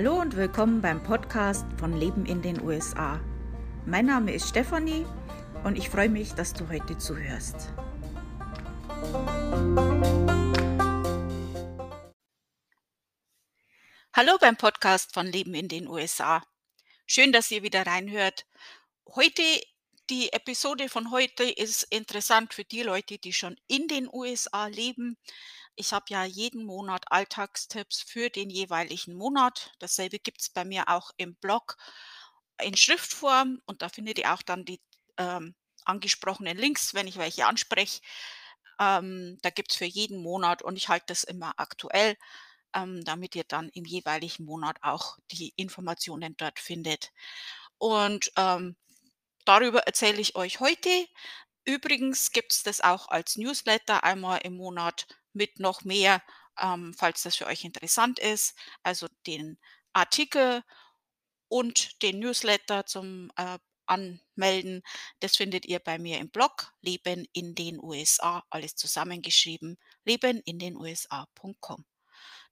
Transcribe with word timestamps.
Hallo 0.00 0.20
und 0.20 0.36
willkommen 0.36 0.80
beim 0.80 1.02
Podcast 1.02 1.66
von 1.76 1.98
Leben 1.98 2.24
in 2.24 2.40
den 2.40 2.62
USA. 2.62 3.20
Mein 3.84 4.06
Name 4.06 4.32
ist 4.32 4.48
Stefanie 4.48 5.04
und 5.64 5.76
ich 5.76 5.88
freue 5.88 6.08
mich, 6.08 6.34
dass 6.34 6.52
du 6.52 6.68
heute 6.68 6.96
zuhörst. 6.98 7.72
Hallo 14.12 14.38
beim 14.40 14.56
Podcast 14.56 15.12
von 15.12 15.26
Leben 15.26 15.54
in 15.54 15.66
den 15.66 15.88
USA. 15.88 16.44
Schön, 17.04 17.32
dass 17.32 17.50
ihr 17.50 17.64
wieder 17.64 17.84
reinhört. 17.84 18.46
Heute, 19.16 19.42
die 20.10 20.32
Episode 20.32 20.88
von 20.88 21.10
heute 21.10 21.42
ist 21.42 21.82
interessant 21.90 22.54
für 22.54 22.62
die 22.62 22.84
Leute, 22.84 23.18
die 23.18 23.32
schon 23.32 23.56
in 23.66 23.88
den 23.88 24.08
USA 24.12 24.68
leben. 24.68 25.18
Ich 25.80 25.92
habe 25.92 26.06
ja 26.08 26.24
jeden 26.24 26.64
Monat 26.64 27.04
Alltagstipps 27.12 28.02
für 28.02 28.30
den 28.30 28.50
jeweiligen 28.50 29.14
Monat. 29.14 29.72
Dasselbe 29.78 30.18
gibt 30.18 30.40
es 30.40 30.50
bei 30.50 30.64
mir 30.64 30.88
auch 30.88 31.12
im 31.18 31.36
Blog 31.36 31.76
in 32.60 32.76
Schriftform 32.76 33.62
und 33.64 33.80
da 33.80 33.88
findet 33.88 34.18
ihr 34.18 34.34
auch 34.34 34.42
dann 34.42 34.64
die 34.64 34.80
ähm, 35.18 35.54
angesprochenen 35.84 36.58
Links, 36.58 36.94
wenn 36.94 37.06
ich 37.06 37.16
welche 37.16 37.46
anspreche. 37.46 38.00
Ähm, 38.80 39.38
da 39.42 39.50
gibt 39.50 39.70
es 39.70 39.76
für 39.76 39.84
jeden 39.84 40.20
Monat 40.20 40.62
und 40.62 40.74
ich 40.74 40.88
halte 40.88 41.06
das 41.06 41.22
immer 41.22 41.54
aktuell, 41.58 42.16
ähm, 42.74 43.04
damit 43.04 43.36
ihr 43.36 43.44
dann 43.44 43.68
im 43.68 43.84
jeweiligen 43.84 44.46
Monat 44.46 44.78
auch 44.82 45.16
die 45.30 45.52
Informationen 45.54 46.36
dort 46.38 46.58
findet. 46.58 47.12
Und 47.78 48.32
ähm, 48.36 48.76
darüber 49.44 49.80
erzähle 49.82 50.20
ich 50.20 50.34
euch 50.34 50.58
heute. 50.58 50.90
Übrigens 51.64 52.32
gibt 52.32 52.52
es 52.52 52.62
das 52.64 52.80
auch 52.80 53.08
als 53.08 53.36
Newsletter 53.36 54.02
einmal 54.02 54.40
im 54.42 54.56
Monat 54.56 55.06
mit 55.38 55.58
noch 55.58 55.84
mehr, 55.84 56.22
ähm, 56.60 56.94
falls 56.94 57.22
das 57.22 57.36
für 57.36 57.46
euch 57.46 57.64
interessant 57.64 58.18
ist. 58.18 58.54
Also 58.82 59.08
den 59.26 59.58
Artikel 59.94 60.62
und 61.48 62.02
den 62.02 62.18
Newsletter 62.18 62.84
zum 62.84 63.32
äh, 63.36 63.58
Anmelden. 63.86 64.82
Das 65.20 65.36
findet 65.36 65.64
ihr 65.64 65.78
bei 65.78 65.98
mir 65.98 66.18
im 66.18 66.28
Blog 66.28 66.72
Leben 66.82 67.26
in 67.32 67.54
den 67.54 67.82
USA, 67.82 68.44
alles 68.50 68.76
zusammengeschrieben, 68.76 69.78
leben 70.04 70.42
in 70.44 70.58
den 70.58 70.76
USA.com. 70.76 71.86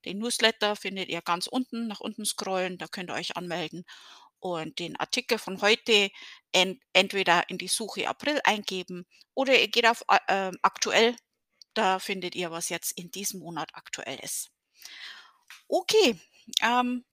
Den 0.05 0.17
Newsletter 0.19 0.75
findet 0.75 1.09
ihr 1.09 1.21
ganz 1.21 1.47
unten, 1.47 1.87
nach 1.87 1.99
unten 1.99 2.25
scrollen, 2.25 2.79
da 2.79 2.87
könnt 2.87 3.11
ihr 3.11 3.15
euch 3.15 3.37
anmelden 3.37 3.85
und 4.39 4.79
den 4.79 4.95
Artikel 4.97 5.37
von 5.37 5.61
heute 5.61 6.09
ent 6.51 6.81
entweder 6.93 7.49
in 7.49 7.57
die 7.57 7.67
Suche 7.67 8.07
April 8.07 8.39
eingeben 8.43 9.05
oder 9.33 9.59
ihr 9.59 9.67
geht 9.67 9.87
auf 9.87 10.03
äh, 10.27 10.51
aktuell 10.61 11.15
da 11.77 11.99
findet 11.99 12.35
ihr, 12.35 12.51
was 12.51 12.69
jetzt 12.69 12.97
in 12.97 13.11
diesem 13.11 13.39
Monat 13.39 13.75
aktuell 13.75 14.19
ist. 14.19 14.51
Okay, 15.67 16.19
ähm, 16.61 17.05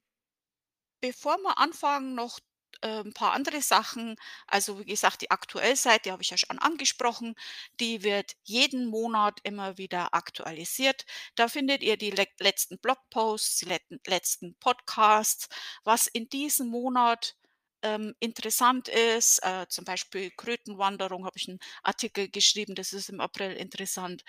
bevor 1.00 1.38
wir 1.38 1.58
anfangen, 1.58 2.14
noch 2.14 2.38
äh, 2.82 3.00
ein 3.00 3.12
paar 3.12 3.32
andere 3.32 3.62
Sachen. 3.62 4.16
Also 4.46 4.78
wie 4.78 4.84
gesagt, 4.84 5.22
die 5.22 5.30
Aktuellseite 5.30 6.12
habe 6.12 6.22
ich 6.22 6.30
ja 6.30 6.38
schon 6.38 6.58
angesprochen. 6.58 7.34
Die 7.80 8.02
wird 8.02 8.36
jeden 8.44 8.86
Monat 8.86 9.40
immer 9.42 9.78
wieder 9.78 10.14
aktualisiert. 10.14 11.04
Da 11.34 11.48
findet 11.48 11.82
ihr 11.82 11.96
die 11.96 12.10
le 12.10 12.26
letzten 12.38 12.78
Blogposts, 12.78 13.58
die 13.58 13.78
letzten 14.06 14.56
Podcasts, 14.56 15.48
was 15.84 16.06
in 16.06 16.28
diesem 16.28 16.68
Monat 16.68 17.36
ähm, 17.84 18.14
interessant 18.18 18.88
ist. 18.88 19.38
Äh, 19.44 19.66
zum 19.68 19.84
Beispiel 19.84 20.30
Krötenwanderung 20.32 21.24
habe 21.26 21.36
ich 21.38 21.48
einen 21.48 21.60
Artikel 21.82 22.28
geschrieben, 22.28 22.74
das 22.74 22.92
ist 22.92 23.10
im 23.10 23.20
April 23.20 23.52
interessant. 23.52 24.24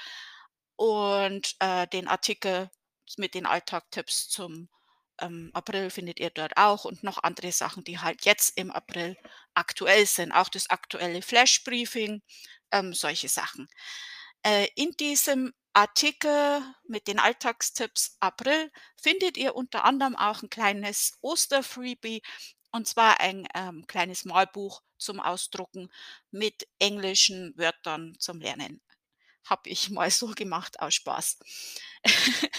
Und 0.75 1.55
äh, 1.59 1.87
den 1.87 2.07
Artikel 2.07 2.69
mit 3.17 3.33
den 3.33 3.45
Alltagtipps 3.45 4.29
zum 4.29 4.69
ähm, 5.21 5.51
April 5.53 5.89
findet 5.89 6.19
ihr 6.19 6.29
dort 6.29 6.57
auch 6.57 6.85
und 6.85 7.03
noch 7.03 7.23
andere 7.23 7.51
Sachen, 7.51 7.83
die 7.85 7.99
halt 7.99 8.25
jetzt 8.25 8.57
im 8.57 8.71
April 8.71 9.15
aktuell 9.53 10.05
sind. 10.05 10.33
Auch 10.33 10.49
das 10.49 10.69
aktuelle 10.69 11.21
Flash-Briefing, 11.21 12.21
ähm, 12.71 12.93
solche 12.93 13.29
Sachen. 13.29 13.69
Äh, 14.43 14.67
in 14.75 14.91
diesem 14.91 15.53
Artikel 15.73 16.61
mit 16.87 17.07
den 17.07 17.19
Alltagstipps 17.19 18.17
April 18.19 18.71
findet 19.01 19.37
ihr 19.37 19.55
unter 19.55 19.83
anderem 19.83 20.15
auch 20.15 20.41
ein 20.41 20.49
kleines 20.49 21.17
Osterfreebie 21.21 22.21
und 22.75 22.87
zwar 22.87 23.21
ein 23.21 23.47
ähm, 23.55 23.87
kleines 23.87 24.25
Malbuch 24.25 24.81
zum 24.97 25.21
Ausdrucken 25.21 25.89
mit 26.31 26.67
englischen 26.77 27.57
Wörtern 27.57 28.15
zum 28.19 28.41
Lernen. 28.41 28.81
Habe 29.45 29.69
ich 29.69 29.89
mal 29.91 30.11
so 30.11 30.27
gemacht 30.27 30.79
aus 30.81 30.93
Spaß. 30.95 31.39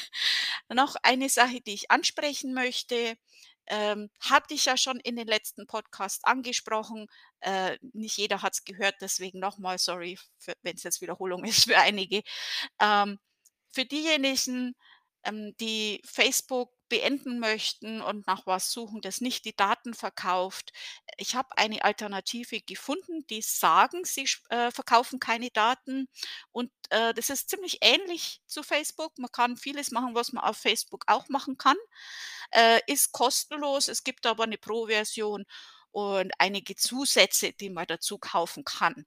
Noch 0.72 0.96
eine 1.02 1.28
Sache, 1.28 1.60
die 1.60 1.74
ich 1.74 1.90
ansprechen 1.90 2.54
möchte. 2.54 3.18
Ähm, 3.66 4.08
hatte 4.20 4.54
ich 4.54 4.64
ja 4.64 4.76
schon 4.76 5.00
in 5.00 5.16
den 5.16 5.26
letzten 5.26 5.66
Podcast 5.66 6.24
angesprochen. 6.24 7.08
Äh, 7.40 7.76
nicht 7.92 8.16
jeder 8.16 8.40
hat 8.40 8.54
es 8.54 8.64
gehört, 8.64 8.94
deswegen 9.00 9.38
nochmal 9.40 9.78
sorry, 9.78 10.18
wenn 10.62 10.76
es 10.76 10.84
jetzt 10.84 11.02
Wiederholung 11.02 11.44
ist 11.44 11.64
für 11.64 11.76
einige. 11.76 12.22
Ähm, 12.80 13.18
für 13.70 13.84
diejenigen, 13.84 14.74
ähm, 15.24 15.54
die 15.60 16.00
Facebook 16.06 16.75
beenden 16.88 17.38
möchten 17.38 18.00
und 18.00 18.26
nach 18.26 18.46
was 18.46 18.72
suchen, 18.72 19.00
das 19.00 19.20
nicht 19.20 19.44
die 19.44 19.56
Daten 19.56 19.94
verkauft. 19.94 20.72
Ich 21.16 21.34
habe 21.34 21.56
eine 21.56 21.84
Alternative 21.84 22.60
gefunden, 22.60 23.26
die 23.28 23.42
sagen, 23.42 24.04
sie 24.04 24.28
äh, 24.50 24.70
verkaufen 24.70 25.20
keine 25.20 25.50
Daten 25.50 26.08
und 26.52 26.70
äh, 26.90 27.14
das 27.14 27.30
ist 27.30 27.50
ziemlich 27.50 27.78
ähnlich 27.80 28.40
zu 28.46 28.62
Facebook. 28.62 29.18
Man 29.18 29.32
kann 29.32 29.56
vieles 29.56 29.90
machen, 29.90 30.14
was 30.14 30.32
man 30.32 30.44
auf 30.44 30.56
Facebook 30.56 31.04
auch 31.06 31.28
machen 31.28 31.58
kann. 31.58 31.76
Äh, 32.50 32.80
ist 32.86 33.12
kostenlos, 33.12 33.88
es 33.88 34.04
gibt 34.04 34.26
aber 34.26 34.44
eine 34.44 34.58
Pro-Version 34.58 35.44
und 35.90 36.32
einige 36.38 36.76
Zusätze, 36.76 37.52
die 37.52 37.70
man 37.70 37.86
dazu 37.86 38.18
kaufen 38.18 38.64
kann. 38.64 39.06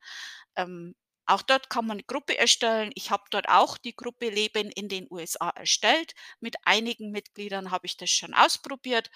Ähm, 0.56 0.96
auch 1.30 1.42
dort 1.42 1.70
kann 1.70 1.86
man 1.86 1.96
eine 1.98 2.04
Gruppe 2.04 2.38
erstellen. 2.38 2.92
Ich 2.96 3.12
habe 3.12 3.24
dort 3.32 3.50
auch 3.50 3.78
die 3.78 3.96
Gruppe 3.96 4.30
Leben 4.30 4.72
in 4.72 4.90
den 4.90 5.08
USA 5.10 5.50
erstellt. 5.50 6.14
Mit 6.40 6.56
einigen 6.64 7.12
Mitgliedern 7.12 7.72
habe 7.72 7.86
ich 7.88 7.98
das 7.98 8.10
schon 8.10 8.34
ausprobiert 8.34 9.10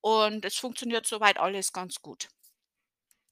und 0.00 0.44
es 0.44 0.56
funktioniert 0.56 1.06
soweit 1.06 1.38
alles 1.38 1.72
ganz 1.72 2.00
gut. 2.02 2.28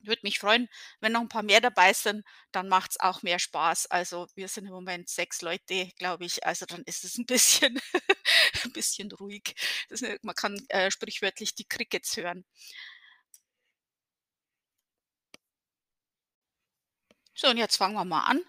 Würde 0.01 0.21
mich 0.23 0.39
freuen, 0.39 0.69
wenn 1.01 1.13
noch 1.13 1.21
ein 1.23 1.29
paar 1.29 1.43
mehr 1.43 1.61
dabei 1.61 1.93
sind, 1.93 2.25
dann 2.53 2.69
macht 2.69 2.93
es 2.93 3.01
auch 3.01 3.23
mehr 3.23 3.39
Spaß. 3.39 3.87
Also 3.87 4.27
wir 4.35 4.47
sind 4.49 4.67
im 4.67 4.73
Moment 4.73 5.09
sechs 5.09 5.43
Leute, 5.43 5.91
glaube 5.99 6.25
ich. 6.27 6.47
Also 6.47 6.65
dann 6.67 6.83
ist 6.85 7.05
es 7.05 7.17
ein 7.19 7.27
bisschen, 7.27 7.81
ein 8.65 8.73
bisschen 8.73 9.11
ruhig. 9.13 9.55
Das, 9.89 10.03
man 10.23 10.35
kann 10.35 10.65
äh, 10.69 10.91
sprichwörtlich 10.91 11.55
die 11.55 11.65
Crickets 11.67 12.17
hören. 12.17 12.45
So, 17.37 17.49
und 17.49 17.57
jetzt 17.59 17.77
fangen 17.77 17.95
wir 17.95 18.05
mal 18.05 18.25
an. 18.25 18.41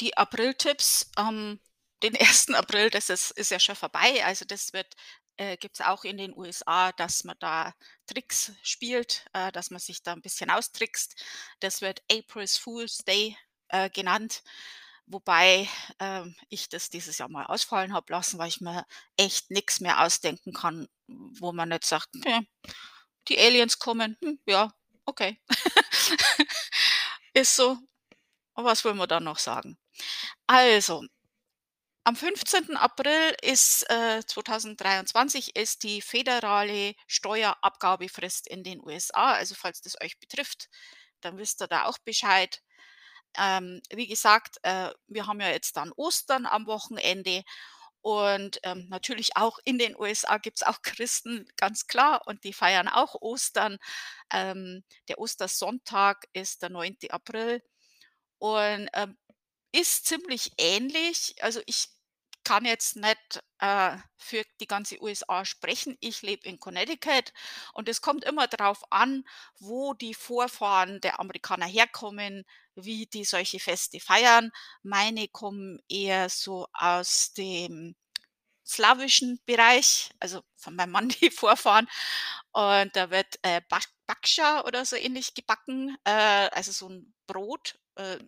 Die 0.00 0.16
April-Tipps, 0.16 1.10
ähm, 1.18 1.60
den 2.02 2.16
1. 2.20 2.54
April, 2.54 2.90
das 2.90 3.10
ist, 3.10 3.32
ist 3.32 3.50
ja 3.50 3.58
schon 3.60 3.76
vorbei. 3.76 4.24
Also 4.24 4.44
das 4.44 4.72
wird 4.72 4.94
äh, 5.36 5.56
gibt 5.56 5.78
es 5.78 5.86
auch 5.86 6.04
in 6.04 6.16
den 6.18 6.36
USA, 6.36 6.90
dass 6.92 7.22
man 7.24 7.36
da 7.38 7.72
Tricks 8.06 8.52
spielt, 8.62 9.24
äh, 9.34 9.52
dass 9.52 9.70
man 9.70 9.78
sich 9.80 10.02
da 10.02 10.12
ein 10.12 10.22
bisschen 10.22 10.50
austrickst. 10.50 11.14
Das 11.60 11.80
wird 11.80 12.02
April's 12.10 12.56
Fool's 12.56 12.98
Day 12.98 13.36
äh, 13.68 13.88
genannt, 13.90 14.42
wobei 15.06 15.68
äh, 16.00 16.24
ich 16.48 16.68
das 16.68 16.90
dieses 16.90 17.18
Jahr 17.18 17.28
mal 17.28 17.46
ausfallen 17.46 17.92
habe 17.92 18.12
lassen, 18.12 18.38
weil 18.38 18.48
ich 18.48 18.60
mir 18.60 18.84
echt 19.16 19.50
nichts 19.52 19.78
mehr 19.80 20.02
ausdenken 20.04 20.52
kann, 20.52 20.88
wo 21.06 21.52
man 21.52 21.68
nicht 21.68 21.84
sagt, 21.84 22.08
hm, 22.24 22.46
die 23.28 23.38
Aliens 23.38 23.78
kommen, 23.78 24.16
hm, 24.22 24.40
ja, 24.46 24.72
okay. 25.06 25.40
Ist 27.38 27.54
so. 27.54 27.78
Was 28.56 28.84
wollen 28.84 28.96
wir 28.96 29.06
da 29.06 29.20
noch 29.20 29.38
sagen? 29.38 29.78
Also, 30.48 31.04
am 32.02 32.16
15. 32.16 32.76
April 32.76 33.36
ist 33.42 33.88
äh, 33.88 34.24
2023 34.26 35.54
ist 35.54 35.84
die 35.84 36.02
föderale 36.02 36.94
Steuerabgabefrist 37.06 38.48
in 38.48 38.64
den 38.64 38.80
USA. 38.84 39.34
Also 39.34 39.54
falls 39.54 39.80
das 39.82 39.94
euch 40.02 40.18
betrifft, 40.18 40.68
dann 41.20 41.38
wisst 41.38 41.62
ihr 41.62 41.68
da 41.68 41.84
auch 41.84 41.98
Bescheid. 41.98 42.60
Ähm, 43.38 43.82
wie 43.90 44.08
gesagt, 44.08 44.56
äh, 44.64 44.90
wir 45.06 45.28
haben 45.28 45.40
ja 45.40 45.50
jetzt 45.50 45.76
dann 45.76 45.92
Ostern 45.92 46.44
am 46.44 46.66
Wochenende 46.66 47.44
und 48.02 48.60
ähm, 48.62 48.86
natürlich 48.88 49.36
auch 49.36 49.58
in 49.64 49.78
den 49.78 49.96
USA 49.98 50.38
gibt 50.38 50.58
es 50.58 50.62
auch 50.62 50.82
Christen, 50.82 51.46
ganz 51.56 51.86
klar, 51.86 52.22
und 52.26 52.44
die 52.44 52.52
feiern 52.52 52.88
auch 52.88 53.14
Ostern. 53.20 53.78
Ähm, 54.32 54.84
der 55.08 55.18
Ostersonntag 55.18 56.26
ist 56.32 56.62
der 56.62 56.70
9. 56.70 57.10
April 57.10 57.62
und 58.38 58.88
ähm, 58.94 59.18
ist 59.72 60.06
ziemlich 60.06 60.52
ähnlich. 60.58 61.36
Also 61.42 61.60
ich 61.66 61.88
kann 62.48 62.64
jetzt 62.64 62.96
nicht 62.96 63.42
äh, 63.60 63.96
für 64.16 64.42
die 64.60 64.66
ganze 64.66 65.00
USA 65.02 65.44
sprechen. 65.44 65.96
Ich 66.00 66.22
lebe 66.22 66.48
in 66.48 66.60
Connecticut 66.60 67.32
und 67.74 67.88
es 67.88 68.00
kommt 68.00 68.24
immer 68.24 68.46
darauf 68.48 68.82
an, 68.92 69.24
wo 69.58 69.94
die 69.94 70.14
Vorfahren 70.14 71.00
der 71.00 71.20
Amerikaner 71.20 71.66
herkommen, 71.66 72.44
wie 72.74 73.06
die 73.06 73.24
solche 73.24 73.60
Feste 73.60 74.00
feiern. 74.00 74.50
Meine 74.82 75.28
kommen 75.28 75.80
eher 75.88 76.28
so 76.30 76.66
aus 76.72 77.32
dem 77.34 77.96
slawischen 78.66 79.40
Bereich, 79.46 80.10
also 80.20 80.42
von 80.56 80.74
meinem 80.76 80.92
Mann 80.92 81.08
die 81.22 81.30
Vorfahren. 81.30 81.88
Und 82.52 82.94
da 82.96 83.10
wird, 83.10 83.38
äh, 83.42 83.60
Bak 83.68 83.84
Bakscha 84.06 84.62
oder 84.64 84.84
so 84.86 84.96
ähnlich 84.96 85.34
gebacken, 85.34 85.96
äh, 86.04 86.10
also 86.52 86.72
so 86.72 86.88
'n 86.88 87.12
Brot, 87.26 87.78
äh, 87.96 88.18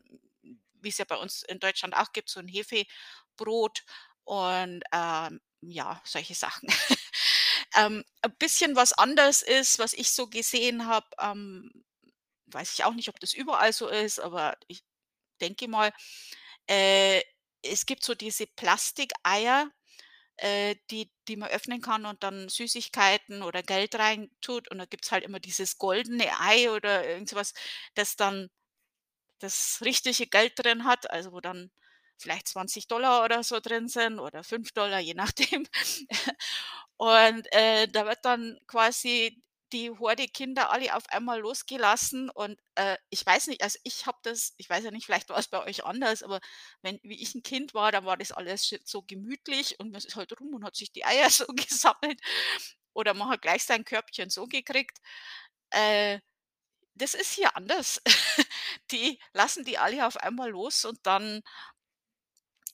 wie 0.82 0.88
es 0.88 0.98
ja 0.98 1.04
bei 1.06 1.16
uns 1.16 1.42
in 1.42 1.58
Deutschland 1.60 1.96
auch 1.96 2.12
gibt, 2.12 2.28
so 2.30 2.40
'n 2.40 2.48
Hefebrot 2.48 3.84
und, 4.24 4.82
ähm, 4.92 5.40
ja, 5.62 6.00
solche 6.04 6.34
Sachen. 6.34 6.68
Ähm, 7.76 8.04
ein 8.22 8.36
bisschen 8.38 8.76
was 8.76 8.92
anders 8.92 9.42
ist, 9.42 9.78
was 9.78 9.92
ich 9.92 10.10
so 10.10 10.26
gesehen 10.28 10.86
habe, 10.86 11.06
ähm, 11.20 11.70
weiß 12.46 12.74
ich 12.74 12.84
auch 12.84 12.94
nicht, 12.94 13.08
ob 13.08 13.20
das 13.20 13.34
überall 13.34 13.72
so 13.72 13.88
ist, 13.88 14.18
aber 14.20 14.56
ich 14.68 14.82
denke 15.40 15.68
mal, 15.68 15.92
äh, 16.68 17.22
es 17.62 17.86
gibt 17.86 18.04
so 18.04 18.14
diese 18.14 18.46
Plastikeier, 18.46 19.70
äh, 20.38 20.76
die 20.90 21.10
die 21.28 21.36
man 21.36 21.50
öffnen 21.50 21.80
kann 21.82 22.06
und 22.06 22.22
dann 22.24 22.48
Süßigkeiten 22.48 23.42
oder 23.42 23.62
Geld 23.62 23.94
reintut 23.96 24.70
und 24.70 24.78
da 24.78 24.86
gibt's 24.86 25.12
halt 25.12 25.24
immer 25.24 25.40
dieses 25.40 25.78
goldene 25.78 26.26
Ei 26.40 26.70
oder 26.72 27.08
irgend 27.08 27.28
so 27.30 27.36
was, 27.36 27.54
das 27.94 28.16
dann 28.16 28.50
das 29.40 29.80
richtige 29.84 30.26
Geld 30.28 30.52
drin 30.56 30.84
hat, 30.84 31.10
also 31.10 31.32
wo 31.32 31.40
dann 31.40 31.70
vielleicht 32.20 32.48
20 32.48 33.24
oder 33.24 33.42
so 33.44 33.60
drin 33.60 33.88
sind 33.88 34.18
oder 34.20 34.44
5 34.44 34.70
je 35.00 35.14
nachdem. 35.14 35.66
Und, 36.96 37.46
äh, 37.52 37.88
da 37.88 38.06
wird 38.06 38.24
dann 38.24 38.58
quasi 38.66 39.42
die 39.72 39.90
Horde 39.90 40.26
Kinder 40.28 40.70
alle 40.70 40.96
auf 40.96 41.08
einmal 41.10 41.40
losgelassen 41.40 42.28
und, 42.30 42.58
äh, 42.74 42.96
ich 43.10 43.24
weiß 43.24 43.46
nicht, 43.48 43.62
also 43.62 43.78
ich 43.84 44.04
habe 44.06 44.18
das 44.24 44.52
ich 44.58 44.68
weiß 44.68 44.84
ja 44.84 44.90
nicht, 44.90 45.06
vielleicht 45.06 45.28
war 45.28 45.38
es 45.38 45.46
bei 45.48 45.62
euch 45.64 45.84
anders, 45.84 46.22
aber 46.24 46.40
wenn 46.82 46.98
wie 47.04 47.22
ich 47.22 47.34
'n 47.36 47.42
Kind 47.44 47.72
war, 47.74 47.92
dann 47.92 48.04
war 48.04 48.16
das 48.16 48.32
alles 48.32 48.74
so 48.84 49.02
gemütlich 49.02 49.78
und 49.80 49.92
man 49.92 50.00
ist 50.02 50.16
halt 50.16 50.38
rum 50.40 50.54
und 50.54 50.64
hat 50.64 50.74
sich 50.76 50.90
die 50.92 51.04
Eier 51.04 51.30
so 51.30 51.46
gesammelt 51.48 52.20
oder 52.94 53.14
man 53.14 53.28
hat 53.30 53.42
gleich 53.42 53.64
sein 53.64 53.84
Körbchen 53.84 54.30
so 54.30 54.46
gekriegt. 54.46 54.98
Äh, 55.70 56.20
das 56.94 57.14
ist 57.14 57.32
hier 57.34 57.56
anders. 57.56 58.02
Die 58.92 59.18
lassen 59.34 59.64
die 59.64 59.78
alle 59.78 60.06
auf 60.06 60.16
einmal 60.18 60.50
los 60.50 60.84
und 60.84 60.98
dann 61.06 61.42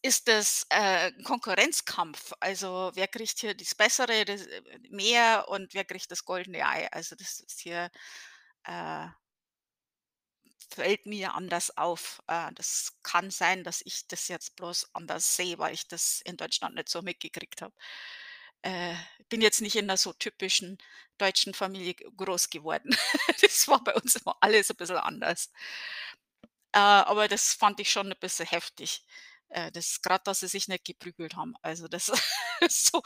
ist 0.03 0.29
das, 0.29 0.67
äh, 0.71 1.13
Konkurrenzkampf. 1.25 2.33
Also, 2.41 2.91
wer 2.95 3.09
kriegt 3.09 3.39
hier 3.41 3.55
das 3.55 3.75
Bessere, 3.75 4.25
das, 4.25 4.43
äh, 4.47 4.63
mehr 4.91 5.47
und 5.49 5.75
wer 5.75 5.85
kriegt 5.85 6.11
das 6.11 6.25
goldene 6.25 6.67
Ei? 6.67 6.89
Also, 6.93 7.17
das 7.17 7.41
ist 7.41 7.61
hier, 7.61 7.91
äh 8.65 9.09
fällt 10.73 11.07
mir 11.07 11.35
anders 11.35 11.77
auf. 11.77 12.21
Äh, 12.27 12.51
das 12.55 12.93
kann 13.03 13.31
sein, 13.31 13.65
dass 13.65 13.83
ich 13.85 14.07
das 14.09 14.29
jetzt 14.29 14.57
bloß 14.57 14.89
anders 14.95 15.37
sehe, 15.37 15.59
weil 15.59 15.75
ich 15.75 15.87
das 15.89 16.21
in 16.25 16.37
Deutschland 16.37 16.75
nicht 16.75 16.89
so 16.89 17.03
mitgekriegt 17.03 17.63
habe. 17.63 17.75
Äh, 18.63 18.95
bin 19.29 19.41
jetzt 19.43 19.61
nicht 19.63 19.77
in 19.77 19.87
'ner 19.87 19.97
so 19.97 20.13
typischen 20.15 20.79
deutschen 21.19 21.55
Familie 21.55 21.95
groß 21.95 22.51
geworden. 22.51 22.91
Das 23.43 23.69
war 23.69 23.83
bei 23.85 23.95
uns 23.95 24.17
immer 24.17 24.37
alles 24.41 24.71
'n 24.71 24.77
bisschen 24.77 24.97
anders. 24.99 25.47
Äh, 26.75 26.79
aber 26.79 27.29
das 27.29 27.55
fand 27.55 27.81
ich 27.81 27.91
schon 27.91 28.09
'n 28.11 28.17
bisschen 28.21 28.47
heftig. 28.47 29.03
Äh, 29.51 29.71
das 29.73 30.03
grad, 30.03 30.27
dass 30.27 30.41
sie 30.41 30.49
sich 30.49 30.69
nicht 30.69 30.85
geprügelt 30.85 31.37
haben. 31.37 31.55
Also, 31.63 31.89
das 31.89 32.07
so 32.71 33.03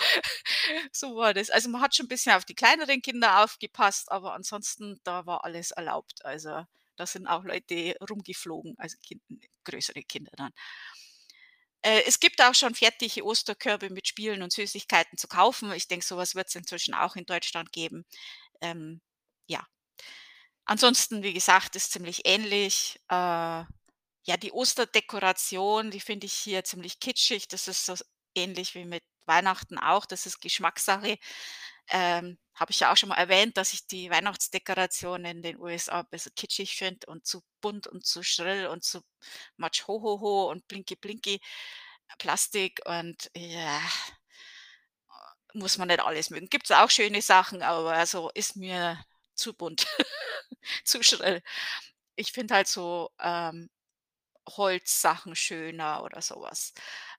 so 0.93 1.17
war 1.17 1.35
das. 1.35 1.51
Also, 1.51 1.69
man 1.71 1.81
hat 1.83 1.95
schon 1.95 2.07
'n 2.07 2.09
bisschen 2.09 2.33
auf 2.35 2.45
die 2.45 2.55
kleineren 2.55 3.03
Kinder 3.03 3.45
aufgepasst, 3.45 4.11
aber 4.11 4.35
ansonsten, 4.35 5.01
da 5.05 5.27
war 5.27 5.45
alles 5.45 5.71
erlaubt. 5.73 6.25
Also, 6.25 6.65
da 6.97 7.07
sind 7.07 7.27
auch 7.27 7.45
Leute 7.45 7.97
rumgeflogen, 8.09 8.75
also 8.79 8.97
Kin 9.07 9.21
größere 9.65 10.03
Kinder 10.03 10.33
dann. 10.37 10.53
Äh, 11.83 12.03
es 12.07 12.21
gibt 12.21 12.43
auch 12.43 12.55
schon 12.55 12.75
fertige 12.75 13.25
Osterkörbe 13.25 13.91
mit 13.91 14.07
Spielen 14.09 14.43
und 14.43 14.53
Süßigkeiten 14.53 15.17
zu 15.19 15.29
kaufen. 15.29 15.73
Ich 15.73 15.89
denke, 15.89 16.05
so 16.05 16.17
was 16.17 16.35
wird's 16.35 16.55
inzwischen 16.55 16.95
auch 16.95 17.17
in 17.17 17.25
Deutschland 17.27 17.73
geben. 17.73 18.05
Ähm, 18.61 19.01
ja. 19.47 19.67
Ansonsten, 20.67 21.23
wie 21.23 21.33
gesagt, 21.33 21.77
ist 21.77 21.93
ziemlich 21.93 22.23
ähnlich. 22.27 23.01
Äh, 23.09 23.65
ja, 24.31 24.37
die 24.37 24.53
Osterdekoration, 24.53 25.91
die 25.91 26.01
finde 26.01 26.27
ich 26.27 26.35
hier 26.35 26.65
ziemlich 26.65 27.01
kitschig. 27.01 27.49
Das 27.49 27.69
ist 27.69 27.85
so 27.87 27.95
ähnlich 28.35 28.75
wie 28.77 28.85
mit 28.85 29.03
Weihnachten 29.27 29.79
auch. 29.79 30.07
Das 30.07 30.27
ist 30.27 30.41
Geschmackssache. 30.41 31.19
Ähm, 31.91 32.39
habe 32.55 32.71
ich 32.73 32.81
ja 32.81 32.93
auch 32.93 32.97
schon 32.97 33.09
mal 33.11 33.17
erwähnt, 33.17 33.57
dass 33.57 33.73
ich 33.73 33.87
die 33.89 34.11
Weihnachtsdekoration 34.11 35.25
in 35.25 35.43
den 35.43 35.59
USA 35.61 36.01
'n 36.01 36.07
bisschen 36.11 36.35
kitschig 36.37 36.77
finde 36.77 37.07
und 37.09 37.27
zu 37.27 37.43
bunt 37.61 37.87
und 37.89 38.07
zu 38.07 38.23
schrill 38.23 38.67
und 38.69 38.85
zu 38.85 39.01
much 39.57 39.87
Hohoho 39.89 40.51
und 40.51 40.67
Blinki 40.69 40.97
Blinki 40.97 41.41
Plastik 42.19 42.81
und 42.87 43.31
ja 43.37 43.81
muss 45.55 45.79
man 45.79 45.89
nicht 45.89 46.01
alles 46.01 46.31
mögen. 46.31 46.49
Gibt's 46.49 46.71
auch 46.71 46.91
schöne 46.91 47.23
Sachen, 47.23 47.63
aber 47.63 47.93
also 47.93 48.31
ist 48.35 48.57
mir 48.57 48.99
zu 49.35 49.55
bunt, 49.55 49.87
zu 50.85 51.03
schrill. 51.03 51.43
Ich 52.17 52.33
finde 52.33 52.55
halt 52.55 52.69
so, 52.69 53.11
ähm, 53.21 53.71
Holzsachen 54.57 55.37
schöner 55.37 56.03
oder 56.05 56.23
so 56.23 56.37
was. 56.43 56.73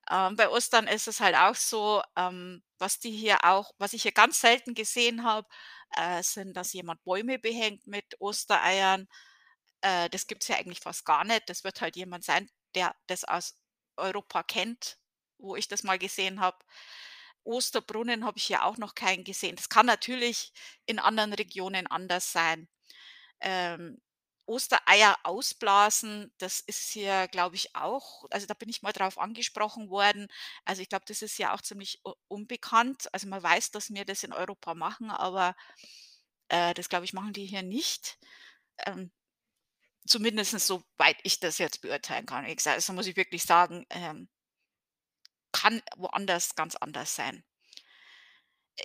Ähm, 0.10 0.36
bei 0.36 0.50
Ostern 0.50 0.88
ist 0.88 1.08
es 1.08 1.20
halt 1.20 1.36
auch 1.36 1.56
so, 1.56 2.02
ähm, 2.18 2.64
was 2.80 3.00
die 3.00 3.12
hier 3.12 3.46
auch 3.46 3.72
was 3.78 3.94
ich 3.94 4.04
hier 4.04 4.12
ganz 4.12 4.42
selten 4.42 4.74
gesehen 4.74 5.24
habe, 5.24 5.48
äh, 5.98 6.24
sind, 6.24 6.56
dass 6.56 6.74
jemand 6.74 7.04
Bäume 7.04 7.40
behängt 7.40 7.88
mit 7.88 8.20
Ostereiern. 8.20 9.08
Äh, 9.82 10.10
das 10.10 10.28
gibt's 10.28 10.48
hier 10.48 10.58
eigentlich 10.58 10.80
fast 10.82 11.06
gar 11.06 11.24
nicht. 11.26 11.50
Das 11.50 11.64
wird 11.64 11.82
halt 11.82 11.96
jemand 11.96 12.24
sein, 12.26 12.50
der 12.76 12.96
das 13.08 13.24
aus 13.24 13.58
Europa 13.98 14.44
kennt, 14.44 14.98
wo 15.38 15.56
ich 15.56 15.68
das 15.68 15.84
mal 15.84 16.00
gesehen 16.00 16.40
habe. 16.42 16.58
Osterbrunnen 17.44 18.26
habe 18.26 18.38
ich 18.38 18.46
hier 18.46 18.66
auch 18.66 18.78
noch 18.78 18.96
keinen 18.96 19.24
gesehen. 19.24 19.56
Das 19.56 19.70
kann 19.70 19.86
natürlich 19.86 20.54
in 20.86 21.00
anderen 21.00 21.34
Regionen 21.34 21.88
anders 21.88 22.32
sein. 22.32 22.68
Ähm, 23.42 24.02
Ostereier 24.52 25.18
ausblasen, 25.24 26.34
das 26.40 26.60
ist 26.62 26.92
hier, 26.92 27.28
glaube 27.30 27.56
ich, 27.56 27.76
auch 27.76 28.26
also, 28.32 28.48
da 28.48 28.54
bin 28.54 28.70
ich 28.70 28.82
mal 28.82 28.94
drauf 28.94 29.18
angesprochen 29.18 29.90
worden. 29.90 30.28
Also, 30.66 30.82
ich 30.82 30.90
glaube, 30.90 31.06
das 31.08 31.22
ist 31.22 31.38
ja 31.40 31.54
auch 31.56 31.62
ziemlich 31.62 32.02
unbekannt. 32.28 33.08
Also, 33.14 33.28
man 33.28 33.44
weiß, 33.44 33.72
dass 33.72 33.92
wir 33.94 34.06
das 34.06 34.24
in 34.24 34.34
Europa 34.34 34.74
machen, 34.76 35.10
aber, 35.12 35.56
äh, 36.50 36.74
das, 36.74 36.90
glaube 36.90 37.06
ich, 37.06 37.14
machen 37.14 37.34
die 37.34 37.46
hier 37.46 37.64
nicht. 37.64 38.18
Ähm, 38.86 39.12
zumindest 40.08 40.60
soweit 40.60 41.18
ich 41.24 41.40
das 41.40 41.58
jetzt 41.60 41.82
beurteilen 41.82 42.26
kann. 42.28 42.46
Also, 42.66 42.94
muss 42.94 43.08
ich 43.08 43.18
wirklich 43.18 43.44
sagen, 43.44 43.86
ähm 43.92 44.30
kann 45.54 45.82
woanders 45.96 46.56
ganz 46.56 46.76
anders 46.76 47.16
sein. 47.16 47.44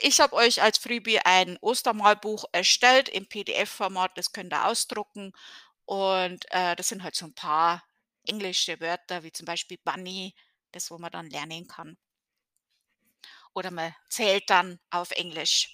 Ich 0.02 0.20
habe 0.20 0.34
euch 0.34 0.60
als 0.62 0.78
Freebie 0.78 1.20
ein 1.20 1.56
Ostermalbuch 1.60 2.44
erstellt 2.52 3.08
im 3.08 3.26
PDF-Format, 3.28 4.12
das 4.18 4.32
könnt 4.32 4.52
ihr 4.52 4.66
ausdrucken 4.66 5.32
und, 5.86 6.44
äh, 6.50 6.76
das 6.76 6.88
sind 6.88 7.02
halt 7.02 7.14
so 7.16 7.26
'n 7.26 7.34
paar 7.34 7.84
englische 8.26 8.80
Wörter, 8.80 9.22
wie 9.22 9.32
zum 9.32 9.46
Beispiel 9.46 9.78
Bunny, 9.84 10.34
das, 10.72 10.90
wo 10.90 10.98
man 10.98 11.12
dann 11.12 11.30
lernen 11.30 11.66
kann. 11.68 11.96
Oder 13.56 13.70
man 13.70 13.94
zählt 14.10 14.50
dann 14.50 14.78
auf 14.90 15.12
Englisch. 15.12 15.70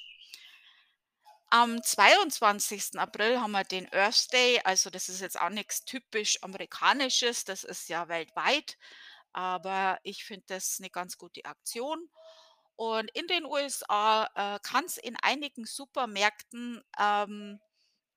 Am 1.50 1.82
22. 1.82 2.98
April 2.98 3.38
haben 3.38 3.50
wir 3.52 3.62
den 3.64 3.86
Earth 3.92 4.32
Day, 4.32 4.58
also 4.64 4.88
das 4.88 5.10
ist 5.10 5.20
jetzt 5.20 5.38
auch 5.38 5.50
nix 5.50 5.84
typisch 5.84 6.42
Amerikanisches, 6.42 7.44
das 7.44 7.62
ist 7.62 7.90
ja 7.90 8.08
weltweit, 8.08 8.78
aber 9.32 9.98
ich 10.04 10.24
finde 10.24 10.44
das 10.48 10.80
'ne 10.80 10.90
ganz 10.90 11.18
gute 11.18 11.44
Aktion. 11.46 12.08
Und 12.84 13.12
in 13.12 13.28
den 13.28 13.44
USA, 13.44 14.28
äh, 14.34 14.58
kann's 14.60 14.96
in 14.96 15.14
einigen 15.22 15.66
Supermärkten, 15.66 16.82
ähm, 16.98 17.60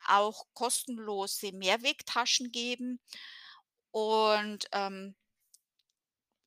auch 0.08 0.46
kostenlose 0.56 1.52
Mehrwegtaschen 1.54 2.52
geben 2.52 3.00
und, 3.92 4.68
ähm 4.74 5.16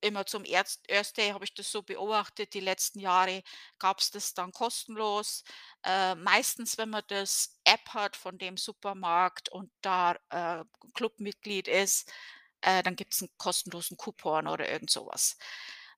immer 0.02 0.26
zum 0.26 0.44
Erzt 0.44 0.90
Earth 0.90 1.18
habe 1.18 1.44
ich 1.44 1.54
das 1.54 1.72
so 1.72 1.82
beobachtet, 1.82 2.54
die 2.54 2.60
letzten 2.60 3.00
Jahre 3.00 3.42
gab's 3.78 4.10
das 4.12 4.32
dann 4.34 4.52
kostenlos. 4.52 5.42
Äh, 5.84 6.14
meistens, 6.14 6.78
wenn 6.78 6.90
man 6.90 7.02
das 7.08 7.58
App 7.64 7.88
hat 7.94 8.14
von 8.16 8.38
dem 8.38 8.56
Supermarkt 8.56 9.48
und 9.48 9.70
da, 9.82 10.14
äh, 10.30 10.64
Clubmitglied 10.94 11.66
ist, 11.68 12.12
äh, 12.60 12.82
dann 12.84 12.94
gibt's 12.96 13.22
'n 13.22 13.28
kostenlosen 13.38 13.96
Coupon 13.96 14.46
oder 14.48 14.68
irgend 14.70 14.90
so 14.90 15.06
was. 15.06 15.36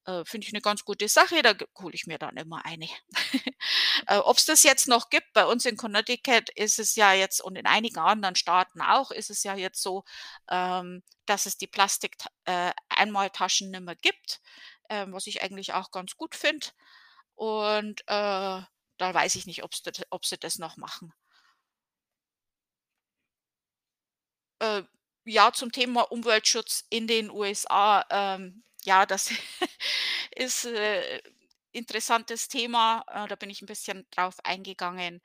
Äh, 0.07 0.25
finde 0.25 0.47
ich 0.47 0.53
'ne 0.53 0.61
ganz 0.63 0.85
gute 0.85 1.09
Sache, 1.09 1.43
da 1.43 1.55
hole 1.79 1.95
ich 1.95 2.07
mir 2.07 2.19
dann 2.19 2.37
immer 2.37 2.65
eine. 2.65 2.89
Äh, 4.07 4.17
ob's 4.19 4.47
das 4.47 4.63
jetzt 4.63 4.89
noch 4.89 5.11
gibt 5.11 5.33
bei 5.35 5.45
uns 5.45 5.67
in 5.67 5.77
Connecticut 5.77 6.49
ist 6.57 6.79
es 6.79 6.97
ja 6.97 7.13
jetzt 7.13 7.41
und 7.43 7.57
in 7.57 7.67
einigen 7.67 7.99
anderen 7.99 8.35
Staaten 8.35 8.81
auch, 8.81 9.11
ist 9.11 9.29
es 9.31 9.43
ja 9.45 9.55
jetzt 9.55 9.83
so, 9.83 10.05
ähm, 10.51 11.03
dass 11.27 11.45
es 11.47 11.59
die 11.59 11.67
Plastikta 11.67 12.29
äh, 12.47 12.73
Einmaltaschen 12.89 13.71
nimmer 13.71 13.95
gibt, 13.97 14.41
ähm, 14.89 15.13
was 15.13 15.27
ich 15.27 15.43
eigentlich 15.43 15.75
auch 15.75 15.91
ganz 15.91 16.17
gut 16.17 16.35
finde. 16.35 16.67
Und, 17.37 18.01
äh, 18.03 18.05
da 18.99 19.15
weiß 19.15 19.35
ich 19.37 19.47
nicht, 19.47 19.63
ob 19.65 19.75
sie 20.27 20.39
das 20.39 20.59
noch 20.59 20.77
machen. 20.79 21.13
Äh, 24.63 24.83
ja, 25.25 25.53
zum 25.53 25.73
Thema 25.73 26.03
Umweltschutz 26.13 26.85
in 26.91 27.07
den 27.07 27.31
USA, 27.31 28.05
ähm, 28.11 28.63
ja, 28.85 29.07
das 29.07 29.31
ist, 30.37 30.65
äh 30.67 31.21
interessantes 31.73 32.49
Thema, 32.49 33.05
äh, 33.09 33.29
da 33.29 33.37
bin 33.37 33.49
ich 33.49 33.63
'n 33.63 33.67
bisschen 33.67 34.05
drauf 34.11 34.37
eingegangen, 34.45 35.23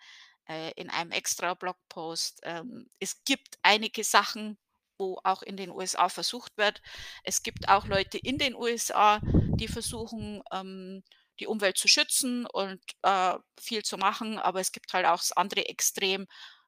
äh, 0.48 0.72
in 0.76 0.90
einem 0.92 1.12
extra 1.12 1.56
Blogpost. 1.56 2.40
Ähm, 2.44 2.88
es 3.00 3.24
gibt 3.26 3.58
einige 3.64 4.04
Sachen, 4.04 4.58
wo 5.00 5.20
auch 5.24 5.42
in 5.42 5.58
den 5.58 5.72
USA 5.72 6.08
versucht 6.10 6.56
wird. 6.58 6.82
Es 7.24 7.42
gibt 7.44 7.68
auch 7.70 7.88
Leute 7.88 8.18
in 8.20 8.38
den 8.38 8.56
USA, 8.56 9.20
die 9.58 9.68
versuchen, 9.68 10.44
ähm, 10.52 11.04
die 11.40 11.48
Umwelt 11.48 11.78
zu 11.78 11.88
schützen 11.88 12.46
und, 12.46 12.80
äh, 13.04 13.36
viel 13.60 13.84
zu 13.84 13.98
machen, 13.98 14.38
aber 14.40 14.60
es 14.62 14.72
gibt 14.72 14.94
halt 14.94 15.06
auch 15.08 15.18
das 15.18 15.32
andere 15.34 15.68
Extrem, 15.68 16.28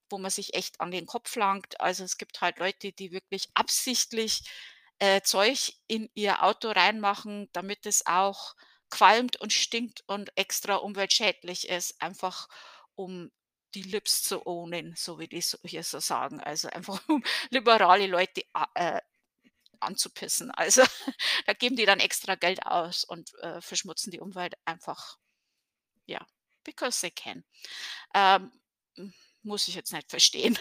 wo 0.09 0.17
man 0.17 0.31
sich 0.31 0.53
echt 0.55 0.79
an 0.81 0.91
den 0.91 1.05
Kopf 1.05 1.35
langt. 1.35 1.79
Also, 1.81 2.03
es 2.03 2.17
gibt 2.17 2.41
halt 2.41 2.59
Leute, 2.59 2.91
die 2.93 3.11
wirklich 3.11 3.47
absichtlich, 3.53 4.41
äh, 4.99 5.21
Zeug 5.21 5.73
in 5.87 6.09
ihr 6.13 6.43
Auto 6.43 6.69
reinmachen, 6.69 7.49
damit 7.53 7.85
es 7.85 8.05
auch 8.05 8.55
qualmt 8.89 9.37
und 9.37 9.53
stinkt 9.53 10.03
und 10.07 10.31
extra 10.37 10.75
umweltschädlich 10.75 11.69
ist, 11.69 12.01
einfach 12.01 12.47
um 12.95 13.31
die 13.73 13.83
Libs 13.83 14.23
zu 14.23 14.45
ownen, 14.47 14.95
so 14.95 15.19
wie 15.19 15.27
die 15.27 15.43
hier 15.63 15.83
so 15.83 15.99
sagen. 15.99 16.39
Also, 16.39 16.69
einfach 16.69 17.01
um 17.09 17.23
liberale 17.49 18.07
Leute 18.07 18.43
äh, 18.75 19.01
anzupissen. 19.79 20.51
Also, 20.51 20.83
da 21.45 21.53
geben 21.53 21.75
die 21.75 21.85
dann 21.85 21.99
extra 21.99 22.35
Geld 22.35 22.65
aus 22.65 23.03
und, 23.03 23.33
äh, 23.39 23.61
verschmutzen 23.61 24.11
die 24.11 24.19
Umwelt 24.19 24.55
einfach, 24.65 25.17
ja, 26.05 26.25
because 26.63 27.01
they 27.01 27.11
can. 27.11 27.43
Ähm, 28.13 28.51
hm, 28.95 29.13
muss 29.43 29.67
ich 29.67 29.75
jetzt 29.75 29.93
nicht 29.93 30.09
verstehen. 30.09 30.57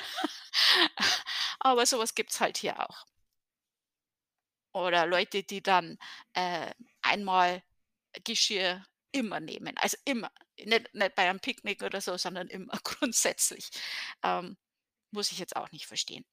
Aber 1.60 1.86
so 1.86 1.98
was 1.98 2.14
gibt's 2.14 2.40
halt 2.40 2.58
hier 2.58 2.78
auch. 2.88 3.06
Oder 4.76 5.06
Leute, 5.06 5.42
die 5.42 5.62
dann, 5.62 5.98
äh, 6.34 6.70
einmal 7.02 7.62
Geschirr 8.24 8.84
immer 9.12 9.40
nehmen, 9.40 9.76
also 9.78 9.96
immer. 10.04 10.30
Nicht 10.58 10.94
nicht 10.94 11.14
bei 11.14 11.28
einem 11.28 11.40
Picknick 11.40 11.82
oder 11.82 12.00
so, 12.00 12.16
sondern 12.18 12.48
immer 12.48 12.78
grundsätzlich. 12.84 13.70
Ähm, 14.22 14.56
muss 15.12 15.32
ich 15.32 15.38
jetzt 15.38 15.56
auch 15.56 15.70
nicht 15.72 15.86
verstehen. 15.86 16.24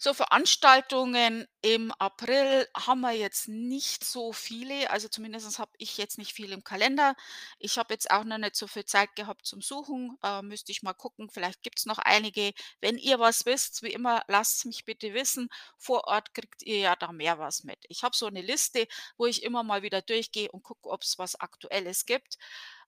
So 0.00 0.14
Veranstaltungen 0.14 1.46
im 1.60 1.90
April 1.98 2.68
haben 2.76 3.00
wir 3.00 3.10
jetzt 3.12 3.48
nicht 3.48 4.04
so 4.04 4.32
viele, 4.32 4.88
also 4.90 5.08
zumindest 5.08 5.58
habe 5.58 5.72
ich 5.76 5.98
jetzt 5.98 6.18
nicht 6.18 6.32
viel 6.34 6.52
im 6.52 6.62
Kalender. 6.62 7.16
Ich 7.58 7.78
habe 7.78 7.94
jetzt 7.94 8.08
auch 8.12 8.22
noch 8.22 8.38
nicht 8.38 8.54
so 8.54 8.68
viel 8.68 8.84
Zeit 8.84 9.16
gehabt 9.16 9.44
zum 9.44 9.60
Suchen, 9.60 10.16
äh, 10.22 10.40
müsste 10.42 10.70
ich 10.70 10.82
mal 10.84 10.92
gucken, 10.92 11.28
vielleicht 11.30 11.62
gibt's 11.62 11.84
noch 11.84 11.98
einige. 11.98 12.52
Wenn 12.80 12.96
ihr 12.96 13.18
was 13.18 13.44
wisst, 13.44 13.82
wie 13.82 13.92
immer, 13.92 14.22
lasst's 14.28 14.64
mich 14.66 14.84
bitte 14.84 15.14
wissen. 15.14 15.48
Vor 15.76 16.04
Ort 16.06 16.32
kriegt 16.32 16.62
ihr 16.62 16.78
ja 16.78 16.96
da 16.96 17.10
mehr 17.10 17.40
was 17.40 17.64
mit. 17.64 17.78
Ich 17.88 18.04
habe 18.04 18.16
so 18.16 18.26
eine 18.26 18.42
Liste, 18.42 18.86
wo 19.16 19.26
ich 19.26 19.42
immer 19.42 19.64
mal 19.64 19.82
wieder 19.82 20.00
durchgehe 20.00 20.50
und 20.52 20.62
gucke, 20.62 20.88
ob's 20.90 21.18
was 21.18 21.34
Aktuelles 21.34 22.06
gibt. 22.06 22.38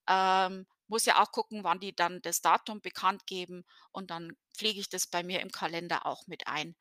Ähm, 0.08 0.66
muss 0.90 1.06
ja 1.06 1.22
auch 1.22 1.32
gucken, 1.32 1.64
wann 1.64 1.80
die 1.80 1.94
dann 1.94 2.20
das 2.22 2.42
Datum 2.42 2.80
bekannt 2.80 3.26
geben 3.26 3.64
und 3.92 4.10
dann 4.10 4.36
pflege 4.56 4.80
ich 4.80 4.88
das 4.88 5.06
bei 5.06 5.22
mir 5.22 5.40
im 5.40 5.50
Kalender 5.50 6.06
auch 6.06 6.26
mit 6.26 6.46
ein. 6.46 6.76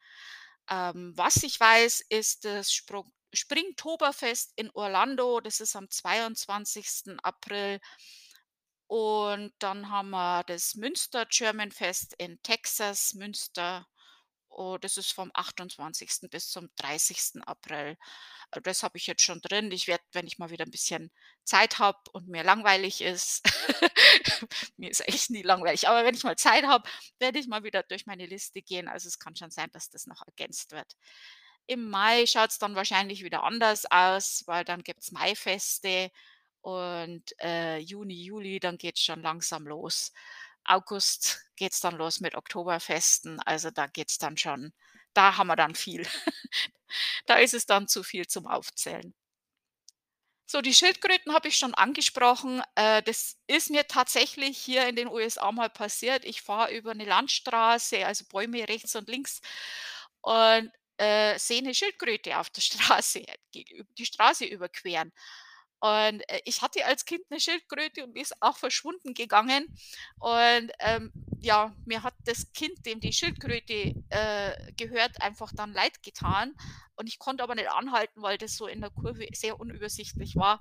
Ähm, 0.69 1.13
was 1.15 1.43
ich 1.43 1.59
weiß, 1.59 2.01
ist 2.09 2.45
das 2.45 2.71
Sprung 2.73 3.11
Springtoberfest 3.31 4.53
in 4.55 4.71
Orlando, 4.71 5.39
das 5.39 5.59
ist 5.59 5.75
am 5.75 5.89
22. 5.89 7.19
April. 7.21 7.79
Und 8.87 9.53
dann 9.59 9.91
haben 9.91 10.09
wir 10.09 10.43
das 10.45 10.73
Münster 10.73 11.27
German 11.27 11.71
Fest 11.71 12.15
in 12.17 12.41
Texas, 12.41 13.13
Münster. 13.13 13.87
Oh, 14.51 14.77
das 14.79 14.97
ist 14.97 15.13
vom 15.13 15.29
28. 15.33 16.27
bis 16.27 16.49
zum 16.49 16.69
30. 16.75 17.43
April. 17.43 17.97
Äh, 18.51 18.61
das 18.61 18.83
habe 18.83 18.97
ich 18.97 19.07
jetzt 19.07 19.21
schon 19.23 19.41
drin. 19.41 19.71
Ich 19.71 19.87
werde, 19.87 20.03
wenn 20.13 20.27
ich 20.27 20.39
mal 20.39 20.49
wieder 20.49 20.65
'n 20.65 20.71
bisschen 20.71 21.11
Zeit 21.43 21.79
habe 21.79 21.99
und 22.13 22.27
mir 22.27 22.43
langweilig 22.43 23.01
ist 23.01 23.41
mir 24.77 24.89
ist 24.89 25.07
echt 25.07 25.29
nie 25.29 25.43
langweilig, 25.43 25.87
aber 25.87 26.03
wenn 26.05 26.15
ich 26.15 26.23
mal 26.23 26.35
Zeit 26.37 26.65
habe, 26.65 26.89
werde 27.19 27.39
ich 27.39 27.47
mal 27.47 27.63
wieder 27.63 27.83
durch 27.83 28.05
meine 28.07 28.25
Liste 28.25 28.61
gehen. 28.61 28.87
Also, 28.87 29.07
es 29.07 29.19
kann 29.19 29.35
schon 29.35 29.51
sein, 29.51 29.69
dass 29.73 29.89
das 29.89 30.07
noch 30.07 30.21
ergänzt 30.27 30.71
wird. 30.71 30.93
Im 31.67 31.89
Mai 31.89 32.25
schaut's 32.27 32.57
dann 32.59 32.75
wahrscheinlich 32.75 33.23
wieder 33.23 33.43
anders 33.43 33.85
aus, 33.91 34.43
weil 34.47 34.65
dann 34.65 34.83
gibt's 34.83 35.11
Maifeste 35.11 36.09
und, 36.61 37.23
äh, 37.41 37.77
Juni, 37.79 38.15
Juli, 38.23 38.59
dann 38.59 38.77
geht's 38.77 39.01
schon 39.03 39.21
langsam 39.21 39.67
los. 39.67 40.11
August 40.69 41.41
geht's 41.57 41.81
dann 41.81 41.95
los 41.97 42.19
mit 42.21 42.35
Oktoberfesten, 42.35 43.39
also 43.41 43.71
da 43.71 43.87
geht's 43.87 44.17
dann 44.19 44.37
schon 44.37 44.73
da 45.15 45.37
haben 45.37 45.47
wir 45.47 45.55
dann 45.57 45.75
viel. 45.75 46.03
Da 47.27 47.35
ist 47.39 47.53
es 47.55 47.65
dann 47.67 47.87
zu 47.87 48.03
viel 48.03 48.27
zum 48.27 48.47
Aufzählen. 48.47 49.13
So, 50.51 50.61
die 50.61 50.73
Schildkröten 50.73 51.31
habe 51.35 51.47
ich 51.47 51.59
schon 51.59 51.75
angesprochen. 51.75 52.63
Äh, 52.73 53.03
das 53.03 53.37
ist 53.45 53.69
mir 53.69 53.85
tatsächlich 53.87 54.57
hier 54.57 54.87
in 54.87 54.95
den 54.95 55.07
USA 55.07 55.51
mal 55.51 55.69
passiert. 55.69 56.25
Ich 56.25 56.41
fahre 56.41 56.73
über 56.75 56.95
'ne 56.95 57.05
Landstraße, 57.05 58.03
also 58.03 58.25
Bäume 58.25 58.67
rechts 58.67 58.95
und 58.95 59.07
links 59.09 59.41
und, 60.21 60.71
äh, 60.97 61.37
sehe 61.37 61.61
'ne 61.61 61.75
Schildkröte 61.75 62.39
auf 62.39 62.49
der 62.49 62.61
Straße 62.97 63.23
die 63.53 64.05
Straße 64.05 64.45
überqueren. 64.45 65.11
Und, 65.81 66.21
äh, 66.29 66.41
ich 66.45 66.61
hatte 66.61 66.85
als 66.85 67.05
Kind 67.05 67.29
'ne 67.31 67.39
Schildkröte 67.39 68.03
und 68.03 68.13
die 68.15 68.21
ist 68.21 68.35
auch 68.41 68.57
verschwunden 68.57 69.13
gegangen. 69.13 69.65
Und, 70.19 70.71
ähm, 70.79 71.11
ja, 71.41 71.73
mir 71.85 72.03
hat 72.03 72.15
das 72.25 72.51
Kind, 72.53 72.85
dem 72.85 72.99
die 72.99 73.13
Schildkröte, 73.13 73.95
äh, 74.09 74.73
gehört, 74.73 75.21
einfach 75.21 75.51
dann 75.55 75.73
leid 75.73 76.03
getan. 76.03 76.53
Und 76.95 77.07
ich 77.07 77.17
konnte 77.19 77.43
aber 77.43 77.55
nicht 77.55 77.69
anhalten, 77.71 78.21
weil 78.21 78.37
das 78.37 78.55
so 78.57 78.67
in 78.67 78.81
der 78.81 78.89
Kurve 78.91 79.25
sehr 79.33 79.59
unübersichtlich 79.59 80.35
war. 80.35 80.59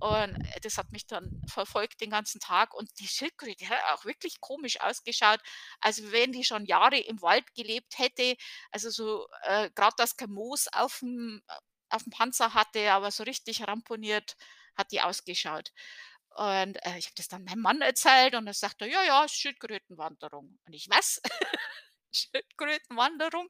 Und, 0.00 0.34
äh, 0.54 0.60
das 0.62 0.76
hat 0.78 0.92
mich 0.92 1.06
dann 1.06 1.42
verfolgt 1.48 2.00
den 2.00 2.10
ganzen 2.10 2.40
Tag. 2.40 2.74
Und 2.74 2.90
die 3.00 3.06
Schildkröte 3.08 3.68
hat 3.68 3.78
auch 3.94 4.04
wirklich 4.04 4.40
komisch 4.40 4.80
ausgeschaut, 4.80 5.40
als 5.80 6.10
wenn 6.12 6.32
die 6.32 6.44
schon 6.44 6.66
Jahre 6.66 6.98
im 6.98 7.22
Wald 7.22 7.44
gelebt 7.54 7.98
hätte. 7.98 8.36
Also 8.72 8.90
so, 8.90 9.26
äh, 9.44 9.70
dass 9.96 10.16
kein 10.16 10.30
Moos 10.32 10.66
auf'm 10.72 11.40
äh, 11.90 11.96
auf'm 11.96 12.10
Panzer 12.10 12.54
hatte, 12.54 12.92
aber 12.92 13.10
so 13.10 13.24
richtig 13.24 13.66
ramponiert 13.66 14.36
hat 14.76 14.92
die 14.92 15.00
ausgeschaut. 15.02 15.72
Und, 16.36 16.76
äh, 16.86 16.98
ich 16.98 17.06
habe 17.06 17.14
das 17.16 17.28
dann 17.28 17.44
meinem 17.44 17.60
Mann 17.62 17.80
erzählt 17.82 18.34
und 18.34 18.46
er: 18.46 18.54
„Ja, 18.86 19.04
ja, 19.04 19.24
ist 19.24 19.34
Schildkrötenwanderung.“ 19.36 20.58
Und 20.66 20.72
ich: 20.74 20.88
„Was? 20.90 21.20
Schildkrötenwanderung?“ 22.12 23.48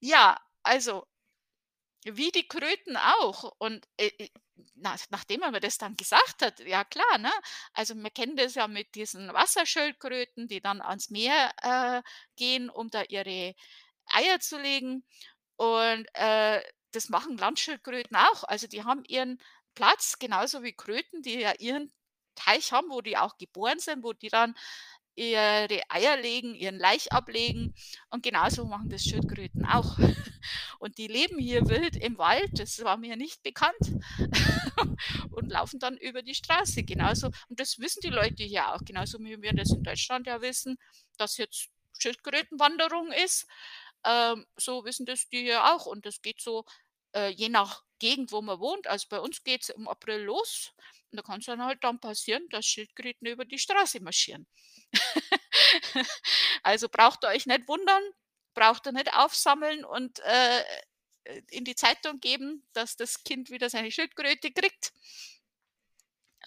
Ja, 0.00 0.38
also 0.64 1.06
wie 2.04 2.30
die 2.32 2.46
Kröten 2.48 2.96
auch. 2.96 3.44
Und, 3.58 3.86
äh, 3.96 4.08
äh, 4.18 4.28
nach 4.74 4.98
nachdem 5.10 5.42
er 5.42 5.50
mir 5.52 5.60
das 5.60 5.78
dann 5.78 5.96
gesagt 5.96 6.42
hat, 6.42 6.60
ja 6.60 6.84
klar, 6.84 7.18
ne? 7.18 7.30
Also, 7.74 7.94
wir 7.94 8.10
kennen 8.10 8.36
das 8.36 8.54
ja 8.54 8.68
mit 8.68 8.94
diesen 8.94 9.32
Wasserschildkröten, 9.32 10.48
die 10.48 10.60
dann 10.60 10.80
ans 10.80 11.10
Meer, 11.10 11.52
äh, 11.62 12.02
gehen, 12.36 12.70
um 12.70 12.90
da 12.90 13.02
ihre 13.08 13.54
Eier 14.06 14.40
zu 14.40 14.58
legen. 14.58 15.04
Und, 15.56 16.06
äh, 16.14 16.62
das 16.92 17.08
machen 17.08 17.36
Landschildkröten 17.36 18.16
auch. 18.16 18.44
Also, 18.44 18.66
die 18.66 18.84
haben 18.84 19.04
ihren 19.04 19.40
Platz, 19.74 20.18
genauso 20.18 20.62
wie 20.62 20.72
Kröten, 20.72 21.22
die 21.22 21.40
ja 21.40 21.52
ihren 21.58 21.92
Teich 22.34 22.72
haben, 22.72 22.88
wo 22.90 23.00
die 23.00 23.16
auch 23.16 23.36
geboren 23.38 23.78
sind, 23.78 24.04
wo 24.04 24.12
die 24.12 24.28
dann 24.28 24.54
ihre 25.14 25.82
Eier 25.90 26.16
legen, 26.16 26.54
ihren 26.54 26.78
Laich 26.78 27.12
ablegen. 27.12 27.74
Und 28.10 28.22
genauso 28.22 28.64
machen 28.64 28.88
das 28.88 29.02
Schildkröten 29.02 29.66
auch. 29.66 29.98
Und 30.78 30.98
die 30.98 31.06
leben 31.06 31.38
hier 31.38 31.68
wild 31.68 31.96
im 31.96 32.18
Wald, 32.18 32.50
das 32.54 32.82
war 32.82 32.96
mir 32.96 33.16
nicht 33.16 33.42
bekannt 33.44 33.92
und 35.30 35.48
laufen 35.48 35.78
dann 35.78 35.96
über 35.96 36.22
die 36.22 36.34
Straße 36.34 36.82
genauso. 36.82 37.28
Und 37.48 37.60
das 37.60 37.78
wissen 37.78 38.00
die 38.00 38.08
Leute 38.08 38.42
hier 38.42 38.74
auch, 38.74 38.80
genauso 38.84 39.20
wie 39.20 39.40
wir 39.40 39.52
das 39.52 39.70
in 39.70 39.84
Deutschland 39.84 40.26
ja 40.26 40.40
wissen, 40.40 40.78
dass 41.18 41.36
jetzt 41.36 41.68
Schildkrötenwanderung 42.00 43.12
ist. 43.12 43.46
Ähm, 44.04 44.44
so 44.56 44.84
wissen 44.84 45.06
das 45.06 45.28
die 45.28 45.42
hier 45.42 45.72
auch. 45.72 45.86
Und 45.86 46.04
das 46.04 46.20
geht 46.20 46.40
so, 46.40 46.64
äh, 47.14 47.28
je 47.30 47.48
nach 47.48 47.82
Gegend, 47.98 48.32
wo 48.32 48.42
man 48.42 48.58
wohnt. 48.60 48.86
Also, 48.86 49.06
bei 49.08 49.20
uns 49.20 49.44
geht's 49.44 49.68
im 49.70 49.88
April 49.88 50.22
los 50.22 50.72
und 51.10 51.18
da 51.18 51.22
kann's 51.22 51.46
dann 51.46 51.62
halt 51.64 51.84
dann 51.84 52.00
passieren, 52.00 52.48
dass 52.50 52.66
Schildkröten 52.66 53.26
über 53.28 53.44
die 53.44 53.58
Straße 53.58 54.00
marschieren. 54.00 54.46
Also, 56.62 56.88
braucht 56.88 57.24
ihr 57.24 57.28
euch 57.28 57.46
nicht 57.46 57.68
wundern, 57.68 58.02
braucht 58.54 58.86
ihr 58.86 58.92
nicht 58.92 59.12
aufsammeln 59.14 59.84
und, 59.84 60.20
äh, 60.20 60.60
äh, 61.24 61.42
in 61.50 61.64
die 61.64 61.74
Zeitung 61.74 62.20
geben, 62.20 62.66
dass 62.72 62.96
das 62.96 63.24
Kind 63.24 63.50
wieder 63.50 63.70
seine 63.70 63.90
Schildkröte 63.90 64.52
kriegt 64.52 64.92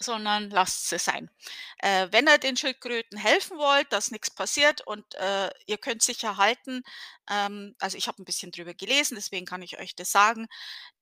sondern 0.00 0.50
lasst 0.50 0.88
sie 0.88 0.98
sein. 0.98 1.30
Äh, 1.78 2.08
wenn 2.12 2.26
ihr 2.28 2.38
den 2.38 2.56
Schildkröten 2.56 3.18
helfen 3.18 3.58
wollt, 3.58 3.92
dass 3.92 4.10
nix 4.10 4.30
passiert 4.30 4.82
und, 4.86 5.14
äh, 5.16 5.50
ihr 5.66 5.78
könnt 5.78 6.02
sicher 6.02 6.36
halten 6.38 6.82
ähm, 7.30 7.74
also, 7.80 7.96
ich 7.98 8.08
habe 8.08 8.22
'n 8.22 8.24
bisschen 8.24 8.52
drüber 8.52 8.74
gelesen, 8.74 9.16
deswegen 9.16 9.46
kann 9.46 9.62
ich 9.62 9.78
euch 9.80 9.94
das 9.96 10.12
sagen, 10.12 10.46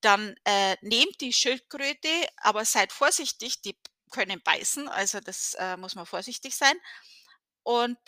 dann, 0.02 0.34
äh, 0.44 0.76
nehmt 0.82 1.20
die 1.22 1.32
Schildkröte, 1.34 2.08
aber 2.38 2.64
seid 2.66 2.92
vorsichtig, 2.92 3.62
die 3.62 3.76
können 4.12 4.40
beißen, 4.44 4.88
also, 4.88 5.20
das, 5.20 5.54
äh, 5.58 5.76
muss 5.78 5.94
man 5.96 6.06
vorsichtig 6.06 6.56
sein. 6.56 6.76
Und 7.64 7.98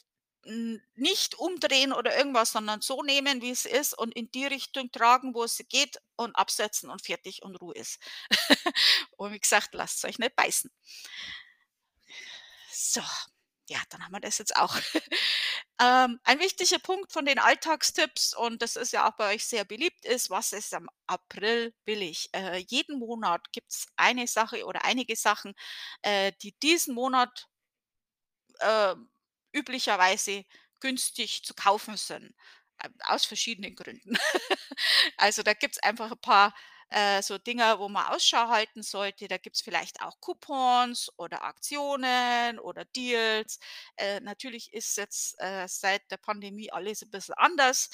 nicht 0.94 1.34
umdrehen 1.36 1.92
oder 1.92 2.16
irgendwas, 2.16 2.52
sondern 2.52 2.80
so 2.80 3.02
nehmen, 3.02 3.42
wie 3.42 3.50
es 3.50 3.64
ist 3.64 3.94
und 3.94 4.14
in 4.14 4.30
die 4.30 4.46
Richtung 4.46 4.90
tragen, 4.92 5.34
wo 5.34 5.44
es 5.44 5.62
geht 5.68 5.98
und 6.16 6.34
absetzen 6.36 6.90
und 6.90 7.02
fertig 7.04 7.42
und 7.42 7.56
Ruhe 7.56 7.74
ist. 7.74 7.98
Und 9.18 9.32
wie 9.32 9.40
gesagt, 9.40 9.74
lasst's 9.74 10.04
euch 10.04 10.18
nicht 10.18 10.36
beißen. 10.36 10.70
So, 12.70 13.00
ja, 13.68 13.78
dann 13.90 14.04
haben 14.04 14.12
wir 14.12 14.20
das 14.20 14.38
jetzt 14.38 14.56
auch. 14.56 14.76
Ähm, 15.78 16.18
ein 16.24 16.38
wichtiger 16.38 16.78
Punkt 16.78 17.12
von 17.12 17.26
den 17.26 17.38
Alltagstipps, 17.38 18.34
und 18.34 18.62
das 18.62 18.76
ist 18.76 18.94
ja 18.94 19.06
auch 19.06 19.16
bei 19.16 19.34
euch 19.34 19.44
sehr 19.44 19.64
beliebt, 19.66 20.06
ist: 20.06 20.30
Was 20.30 20.52
ist 20.52 20.72
am 20.72 20.88
April 21.06 21.74
billig? 21.84 22.30
Äh, 22.32 22.64
jeden 22.68 22.98
Monat 22.98 23.52
gibt's 23.52 23.86
eine 23.96 24.26
Sache 24.26 24.64
oder 24.64 24.86
einige 24.86 25.16
Sachen, 25.16 25.54
äh, 26.00 26.32
die 26.40 26.52
diesen 26.60 26.94
Monat 26.94 27.48
äh, 28.60 28.94
üblicherweise 29.56 30.44
günstig 30.80 31.44
zu 31.44 31.54
kaufen 31.54 31.96
sind, 31.96 32.34
ähm, 32.84 32.94
aus 33.06 33.24
verschiedenen 33.24 33.74
Gründen. 33.74 34.16
Also, 35.16 35.42
da 35.42 35.54
gibt's 35.54 35.78
einfach 35.82 36.10
ein 36.12 36.18
paar, 36.20 36.54
äh, 36.90 37.22
so 37.22 37.38
Dinger, 37.38 37.78
wo 37.80 37.88
man 37.88 38.06
Ausschau 38.06 38.48
halten 38.48 38.82
sollte. 38.82 39.28
Da 39.28 39.38
gibt's 39.38 39.62
vielleicht 39.62 40.02
auch 40.02 40.20
Coupons 40.20 41.10
oder 41.18 41.42
Aktionen 41.44 42.58
oder 42.58 42.84
Deals. 42.84 43.58
Äh, 43.96 44.20
natürlich 44.20 44.72
ist 44.72 44.96
jetzt, 44.98 45.34
äh, 45.40 45.66
seit 45.68 46.10
der 46.10 46.18
Pandemie 46.18 46.70
alles 46.72 47.02
ein 47.02 47.10
bisschen 47.10 47.34
anders, 47.36 47.90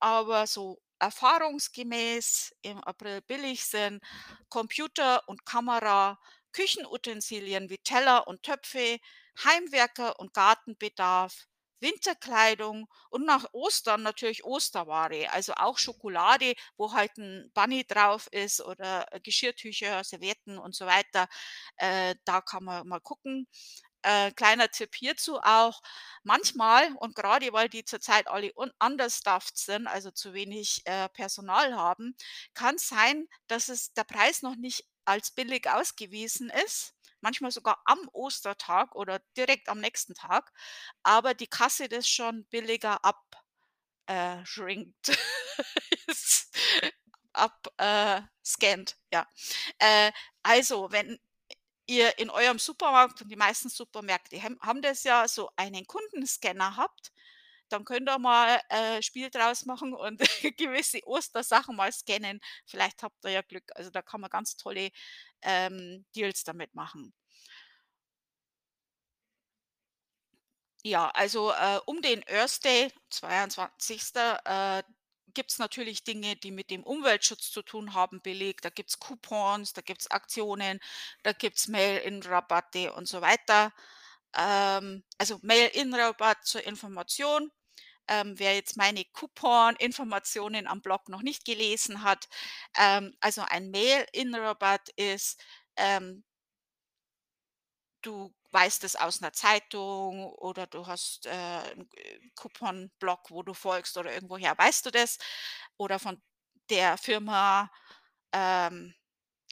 aber 0.00 0.46
so 0.46 0.80
erfahrungsgemäß 0.98 2.54
im 2.62 2.82
April 2.84 3.22
billig 3.22 3.64
sind 3.64 4.02
Computer 4.48 5.26
und 5.28 5.46
Kamera, 5.46 6.18
Küchenutensilien 6.52 7.70
wie 7.70 7.78
Teller 7.78 8.26
und 8.28 8.42
Töpfe, 8.42 8.98
Heimwerker 9.44 10.18
und 10.20 10.34
Gartenbedarf, 10.34 11.46
Winterkleidung 11.80 12.88
und 13.10 13.24
nach 13.26 13.46
Ostern 13.52 14.02
natürlich 14.02 14.44
Osterware, 14.44 15.30
also 15.32 15.54
auch 15.54 15.78
Schokolade, 15.78 16.54
wo 16.76 16.92
halt 16.92 17.12
'n 17.18 17.50
Bunny 17.54 17.84
drauf 17.86 18.28
ist 18.32 18.60
oder, 18.62 19.06
äh, 19.12 19.20
Geschirrtücher, 19.20 20.04
Servietten 20.04 20.58
und 20.58 20.74
so 20.74 20.86
weiter. 20.86 21.26
Äh, 21.76 22.16
da 22.26 22.40
kann 22.42 22.64
man 22.64 22.86
mal 22.88 23.00
gucken. 23.00 23.46
Äh, 24.02 24.32
kleiner 24.32 24.68
Tipp 24.70 24.94
hierzu 24.96 25.40
auch: 25.42 25.80
Manchmal 26.24 26.92
und 26.96 27.14
grade 27.16 27.52
weil 27.54 27.68
die 27.70 27.84
zurzeit 27.84 28.28
alle 28.28 28.52
un 28.56 28.70
understuffed 28.82 29.56
sind, 29.58 29.86
also 29.86 30.10
zu 30.10 30.34
wenig, 30.34 30.82
äh, 30.86 31.08
Personal 31.10 31.74
haben, 31.76 32.14
kann's 32.54 32.88
sein, 32.88 33.26
dass 33.48 33.68
es 33.70 33.92
der 33.94 34.04
Preis 34.04 34.42
noch 34.42 34.56
nicht 34.56 34.86
als 35.06 35.30
billig 35.32 35.68
ausgewiesen 35.70 36.50
ist, 36.66 36.94
manchmal 37.22 37.50
sogar 37.52 37.80
am 37.86 37.98
Ostertag 38.12 38.94
oder 38.96 39.20
direkt 39.36 39.68
am 39.68 39.80
nächsten 39.80 40.14
Tag, 40.14 40.52
aber 41.02 41.34
die 41.34 41.46
Kasse 41.48 41.88
das 41.88 42.08
schon 42.08 42.44
billiger 42.46 43.04
ab 43.04 43.22
äh, 44.06 44.44
schrinkt. 44.46 45.10
s 46.08 46.50
ab 47.32 47.68
äh, 47.78 48.22
ja. 49.12 49.26
Äh, 49.78 50.12
also, 50.42 50.90
wenn 50.92 51.18
ihr 51.86 52.18
in 52.18 52.30
eurem 52.30 52.58
Supermarkt 52.58 53.22
und 53.22 53.28
die 53.30 53.36
meisten 53.36 53.68
Supermärkte 53.68 54.42
haben 54.42 54.82
das 54.82 55.04
ja, 55.04 55.28
so 55.28 55.50
einen 55.56 55.86
Kundenscanner 55.86 56.76
habt, 56.76 57.12
dann 57.72 57.84
könnt 57.84 58.08
ihr 58.08 58.18
mal, 58.18 58.60
äh, 58.68 59.02
Spiel 59.02 59.30
draus 59.30 59.64
machen 59.66 59.94
und 59.94 60.20
gewisse 60.58 61.00
Ostersachen 61.06 61.76
mal 61.76 61.92
scannen. 61.92 62.40
Vielleicht 62.66 63.02
habt 63.02 63.24
ihr 63.24 63.30
ja 63.32 63.42
Glück. 63.42 63.64
Also, 63.74 63.90
da 63.90 64.02
kann 64.02 64.20
man 64.20 64.30
ganz 64.30 64.56
tolle, 64.56 64.90
ähm, 65.42 66.04
Deals 66.14 66.44
damit 66.44 66.74
machen. 66.74 67.12
Ja, 70.82 71.10
also, 71.10 71.52
äh, 71.52 71.78
um 71.86 72.00
den 72.00 72.22
Earth 72.28 72.64
Day, 72.64 72.90
22., 73.10 74.38
äh, 74.44 74.82
gibt's 75.34 75.58
natürlich 75.58 76.04
Dinge, 76.04 76.36
die 76.36 76.50
mit 76.50 76.70
dem 76.70 76.82
Umweltschutz 76.82 77.50
zu 77.50 77.62
tun 77.62 77.94
haben, 77.94 78.20
billig. 78.22 78.60
Da 78.62 78.70
gibt's 78.70 78.98
Coupons, 78.98 79.72
da 79.74 79.82
gibt's 79.82 80.10
Aktionen, 80.10 80.80
da 81.22 81.32
gibt's 81.32 81.68
Mail-in-Rabatte 81.68 82.92
und 82.94 83.06
so 83.08 83.20
weiter. 83.20 83.72
Ähm, 84.34 85.04
also, 85.18 85.38
Mail-in-Rabatt 85.42 86.44
zur 86.46 86.64
Information, 86.64 87.50
ähm, 88.10 88.34
wer 88.38 88.54
jetzt 88.56 88.76
meine 88.78 89.04
Coupon-Informationen 89.14 90.66
am 90.68 90.82
Blog 90.82 91.08
noch 91.10 91.22
nicht 91.22 91.46
gelesen 91.46 92.02
hat. 92.04 92.28
Ähm, 92.78 93.14
also, 93.20 93.42
ein 93.48 93.70
Mail-in-Rabatt 93.70 94.90
ist, 94.96 95.40
ähm 95.76 96.22
du 98.04 98.32
weißt 98.52 98.84
es 98.84 98.96
aus 98.96 99.20
'ner 99.20 99.32
Zeitung 99.32 100.24
oder 100.34 100.66
du 100.66 100.86
hast, 100.86 101.26
äh, 101.26 101.30
'n 101.72 101.88
äh, 101.96 102.20
Coupon-Blog, 102.34 103.30
wo 103.30 103.42
du 103.42 103.54
folgst 103.54 103.96
oder 103.98 104.12
irgendwoher 104.12 104.56
weißt 104.58 104.86
du 104.86 104.90
das 104.90 105.18
oder 105.76 105.98
von 105.98 106.20
der 106.70 106.96
Firma, 106.98 107.70
ähm, 108.32 108.94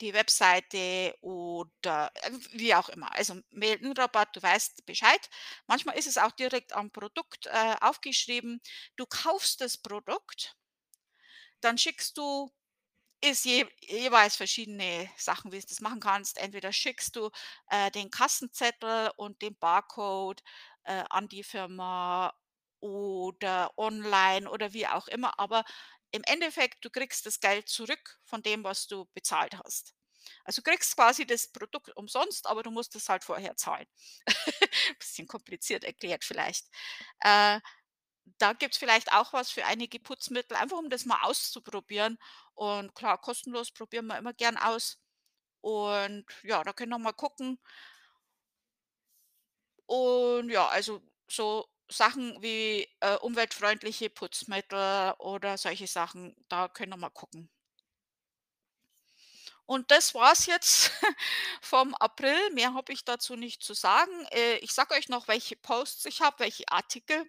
die 0.01 0.15
Webseite 0.15 1.15
oder, 1.21 2.11
äh, 2.23 2.31
wie 2.53 2.75
auch 2.75 2.89
immer. 2.89 3.13
Also, 3.15 3.37
Mail-in-Rabatt, 3.51 4.37
du 4.37 4.43
weißt 4.43 4.87
Bescheid. 4.87 5.29
Manchmal 5.67 5.97
ist 5.99 6.07
es 6.07 6.19
auch 6.19 6.33
direkt 6.33 6.73
am 6.75 6.91
Produkt, 6.91 7.47
äh, 7.47 7.77
aufgeschrieben. 7.81 8.61
Du 8.97 9.07
kaufst 9.07 9.61
das 9.61 9.77
Produkt 9.79 10.57
dann 11.61 11.79
schickst 11.79 12.17
du 12.19 12.51
ist 13.23 13.45
je 13.47 13.67
jeweils 13.81 14.37
verschiedene 14.37 15.11
Sachen, 15.17 15.53
wie 15.53 15.61
du 15.61 15.67
das 15.69 15.81
machen 15.81 16.01
kannst. 16.01 16.39
Entweder 16.39 16.73
schickst 16.73 17.17
du, 17.17 17.31
äh, 17.71 17.91
den 17.93 18.11
Kassenzettel 18.11 19.11
und 19.17 19.43
den 19.43 19.57
Barcode, 19.59 20.43
äh, 20.85 21.05
an 21.11 21.29
die 21.29 21.45
Firma 21.45 22.33
oder 22.81 23.73
online 23.79 24.51
oder 24.51 24.73
wie 24.75 24.87
auch 24.89 25.09
immer, 25.09 25.39
aber 25.41 25.65
im 26.11 26.23
Endeffekt, 26.25 26.85
du 26.85 26.91
kriegst 26.91 27.27
das 27.27 27.41
Geld 27.41 27.69
zurück 27.69 28.19
von 28.25 28.43
dem, 28.43 28.65
was 28.65 28.87
du 28.87 29.07
bezahlt 29.15 29.55
hast. 29.65 29.95
Also, 30.45 30.63
du 30.63 30.71
kriegst 30.71 30.97
quasi 30.97 31.27
das 31.27 31.49
Produkt 31.49 31.97
umsonst, 31.97 32.47
aber 32.47 32.63
du 32.63 32.71
musst 32.71 32.95
es 32.97 33.09
halt 33.09 33.25
vorher 33.25 33.57
zahlen. 33.57 33.87
Bisschen 34.99 35.27
kompliziert 35.27 35.85
erklärt 35.85 36.25
vielleicht. 36.25 36.67
Äh, 37.21 37.61
da 38.39 38.53
gibt's 38.53 38.79
vielleicht 38.79 39.13
auch 39.13 39.33
was 39.33 39.51
für 39.51 39.65
einige 39.65 40.01
Putzmittel, 40.01 40.57
einfach 40.57 40.79
um 40.79 40.91
das 40.91 41.07
mal 41.07 41.21
auszuprobieren. 41.23 42.19
Und 42.55 42.95
klar, 42.95 43.19
kostenlos 43.19 43.71
probieren 43.73 44.07
wir 44.07 44.19
immer 44.19 44.35
gern 44.35 44.57
aus. 44.57 44.99
Und 45.61 46.27
ja, 46.43 46.63
da 46.65 46.73
könnt 46.73 46.93
ihr 46.93 46.99
mal 46.99 47.13
gucken. 47.13 47.59
Und 49.87 50.51
ja, 50.51 50.69
also, 50.69 51.03
so 51.29 51.67
Sachen 51.91 52.41
wie, 52.43 52.89
äh, 53.01 53.17
umweltfreundliche 53.17 54.11
Putzmittel 54.11 55.15
oder 55.19 55.59
solche 55.59 55.87
Sachen, 55.87 56.37
da 56.49 56.69
könnt 56.69 56.93
ihr 56.93 56.97
mal 56.97 57.11
gucken. 57.11 57.51
Und 59.67 59.91
das 59.91 60.15
war's 60.15 60.47
jetzt 60.47 60.91
vom 61.61 61.95
April. 61.97 62.39
Mehr 62.55 62.73
habe 62.75 62.93
ich 62.93 63.05
dazu 63.05 63.37
nicht 63.37 63.63
zu 63.63 63.75
sagen. 63.75 64.25
Äh, 64.31 64.57
ich 64.59 64.73
sage 64.73 64.95
euch 64.95 65.09
noch, 65.09 65.29
welche 65.29 65.57
Posts 65.57 66.07
ich 66.07 66.21
habe, 66.23 66.39
welche 66.41 66.67
Artikel 66.69 67.25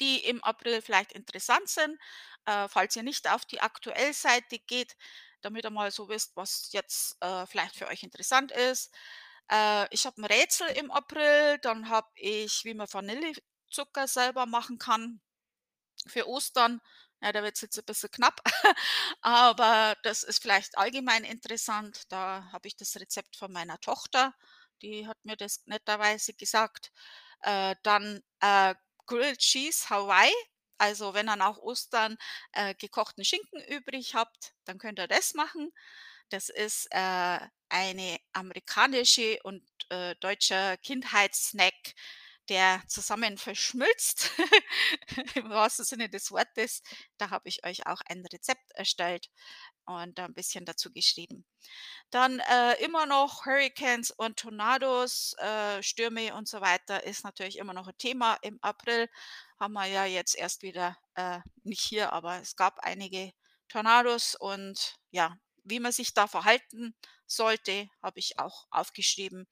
die 0.00 0.18
im 0.24 0.42
April 0.42 0.82
vielleicht 0.82 1.12
interessant 1.12 1.68
sind, 1.68 1.98
äh, 2.46 2.68
falls 2.68 2.96
ihr 2.96 3.02
nicht 3.02 3.28
auf 3.30 3.44
die 3.44 3.60
Aktuell-Seite 3.60 4.58
geht, 4.58 4.96
damit 5.40 5.64
ihr 5.64 5.70
mal 5.70 5.90
so 5.90 6.08
wisst, 6.08 6.36
was 6.36 6.70
jetzt, 6.72 7.16
äh, 7.20 7.46
vielleicht 7.46 7.76
für 7.76 7.86
euch 7.88 8.02
interessant 8.02 8.50
ist. 8.52 8.92
Äh, 9.50 9.86
ich 9.94 10.06
habe 10.06 10.20
'n 10.20 10.24
Rätsel 10.26 10.68
im 10.76 10.90
April, 10.90 11.58
dann 11.62 11.88
habe 11.88 12.08
ich, 12.16 12.64
wie 12.64 12.74
man 12.74 12.88
Vanillezucker 12.92 14.06
selber 14.08 14.46
machen 14.46 14.78
kann 14.78 15.20
für 16.06 16.28
Ostern. 16.28 16.80
Ja, 17.22 17.32
da 17.32 17.42
wird's 17.42 17.60
jetzt 17.62 17.78
ein 17.78 17.84
bisschen 17.86 18.10
knapp, 18.10 18.40
aber 19.22 19.96
das 20.02 20.22
ist 20.24 20.42
vielleicht 20.42 20.76
allgemein 20.78 21.24
interessant. 21.24 22.02
Da 22.10 22.48
habe 22.52 22.68
ich 22.68 22.76
das 22.76 22.96
Rezept 22.96 23.36
von 23.36 23.52
meiner 23.52 23.78
Tochter, 23.80 24.34
die 24.82 25.06
hat 25.06 25.18
mir 25.24 25.36
das 25.36 25.62
netterweise 25.66 26.34
gesagt. 26.34 26.92
Äh, 27.42 27.76
dann, 27.82 28.22
äh, 28.40 28.74
Grilled 29.06 29.38
Cheese 29.38 29.88
Hawaii. 29.90 30.32
Also, 30.78 31.14
wenn 31.14 31.28
ihr 31.28 31.36
nach 31.36 31.58
Ostern, 31.58 32.16
äh, 32.52 32.74
gekochten 32.74 33.24
Schinken 33.24 33.62
übrig 33.64 34.14
habt, 34.14 34.54
dann 34.64 34.78
könnt 34.78 34.98
ihr 34.98 35.08
das 35.08 35.34
machen. 35.34 35.72
Das 36.32 36.48
ist, 36.48 36.86
äh, 36.90 37.38
eine 37.68 38.18
amerikanische 38.32 39.38
und, 39.42 39.62
äh, 39.90 40.14
deutscher 40.16 40.76
Kindheitssnack, 40.78 41.74
der 42.48 42.82
zusammen 42.88 43.38
verschmilzt 43.38 44.30
im 45.34 45.48
wahrsten 45.50 45.84
Sinne 45.84 46.08
des 46.10 46.30
Wortes. 46.30 46.82
Da 47.18 47.30
habe 47.30 47.48
ich 47.48 47.64
euch 47.64 47.86
auch 47.86 48.00
ein 48.06 48.24
Rezept 48.26 48.70
erstellt 48.74 49.30
und 49.86 50.18
da 50.18 50.26
'n 50.26 50.34
bisschen 50.34 50.64
dazu 50.66 50.92
geschrieben. 50.92 51.46
Dann, 52.10 52.40
äh, 52.40 52.74
immer 52.84 53.06
noch 53.06 53.46
Hurrikans 53.46 54.10
und 54.12 54.38
Tornados, 54.38 55.34
äh, 55.38 55.82
Stürme 55.82 56.34
und 56.34 56.48
so 56.48 56.60
weiter 56.60 57.04
ist 57.04 57.24
natürlich 57.24 57.58
immer 57.58 57.74
noch 57.74 57.88
'n 57.88 57.98
Thema. 57.98 58.36
Im 58.42 58.58
April 58.62 59.08
haben 59.60 59.74
wir 59.74 59.86
ja 59.86 60.04
jetzt 60.06 60.36
erst 60.36 60.62
wieder 60.62 60.96
äh, 61.16 61.40
nicht 61.64 61.82
hier, 61.82 62.12
aber 62.12 62.40
es 62.40 62.56
gab 62.56 62.80
einige 62.80 63.32
Tornados 63.68 64.34
und 64.36 64.96
ja, 65.10 65.36
wie 65.64 65.80
man 65.80 65.92
sich 65.92 66.14
da 66.14 66.26
verhalten 66.26 66.94
sollte, 67.26 67.88
habe 68.02 68.20
ich 68.20 68.38
auch 68.38 68.66
aufgeschrieben. 68.70 69.46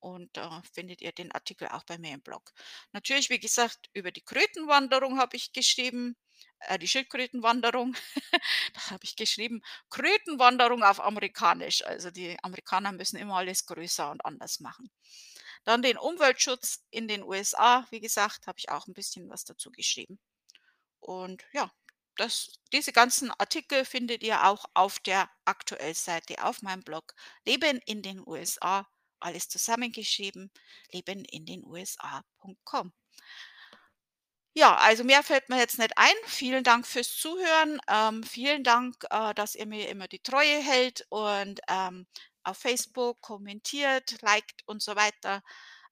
und 0.00 0.36
da 0.36 0.62
findet 0.74 1.00
ihr 1.00 1.12
den 1.12 1.32
Artikel 1.32 1.68
auch 1.68 1.84
bei 1.84 1.96
mir 1.98 2.12
im 2.14 2.20
Blog. 2.22 2.52
Natürlich, 2.92 3.30
wie 3.30 3.38
gesagt, 3.40 3.88
über 3.94 4.12
die 4.12 4.20
Krötenwanderung 4.20 5.18
habe 5.18 5.36
ich 5.36 5.52
geschrieben, 5.52 6.16
äh, 6.60 6.78
die 6.78 6.88
Schildkrötenwanderung. 6.88 7.96
Da 8.74 8.90
habe 8.90 9.04
ich 9.04 9.16
geschrieben, 9.16 9.62
Krötenwanderung 9.90 10.82
auf 10.82 11.00
amerikanisch. 11.00 11.84
Also 11.84 12.10
die 12.10 12.36
Amerikaner 12.42 12.92
müssen 12.92 13.16
immer 13.16 13.36
alles 13.36 13.66
größer 13.66 14.10
und 14.10 14.24
anders 14.24 14.60
machen. 14.60 14.90
Dann 15.64 15.82
den 15.82 15.96
Umweltschutz 15.98 16.84
in 16.90 17.08
den 17.08 17.22
USA, 17.22 17.86
wie 17.90 18.00
gesagt, 18.00 18.46
habe 18.46 18.58
ich 18.58 18.68
auch 18.70 18.86
ein 18.86 18.94
bisschen 18.94 19.28
was 19.30 19.44
dazu 19.44 19.70
geschrieben. 19.70 20.18
Und 21.00 21.44
ja, 21.52 21.70
das 22.16 22.52
diese 22.72 22.92
ganzen 22.92 23.30
Artikel 23.32 23.84
findet 23.84 24.22
ihr 24.22 24.44
auch 24.46 24.64
auf 24.74 24.98
der 25.00 25.30
Aktuellseite 25.44 26.44
auf 26.44 26.62
meinem 26.62 26.82
Blog 26.82 27.14
Leben 27.46 27.80
in 27.86 28.02
den 28.02 28.22
USA, 28.26 28.86
alles 29.20 29.48
zusammengeschrieben, 29.48 30.50
leben 30.92 31.24
in 31.24 31.46
den 31.46 31.64
USA.com. 31.64 32.92
Ja, 34.56 34.76
also 34.76 35.02
mehr 35.02 35.22
fällt 35.24 35.48
mir 35.48 35.58
jetzt 35.58 35.78
nicht 35.78 35.98
ein. 35.98 36.14
Vielen 36.26 36.62
Dank 36.62 36.86
fürs 36.86 37.16
Zuhören. 37.16 37.80
Ähm, 37.88 38.22
vielen 38.22 38.62
Dank, 38.62 38.94
äh, 39.10 39.34
dass 39.34 39.56
ihr 39.56 39.66
mir 39.66 39.88
immer 39.88 40.06
die 40.06 40.20
Treue 40.22 40.62
hält 40.62 41.04
und 41.08 41.60
ähm, 41.68 42.06
auf 42.44 42.58
Facebook 42.58 43.20
kommentiert, 43.20 44.22
liked 44.22 44.62
und 44.66 44.80
so 44.82 44.94
weiter. 44.94 45.42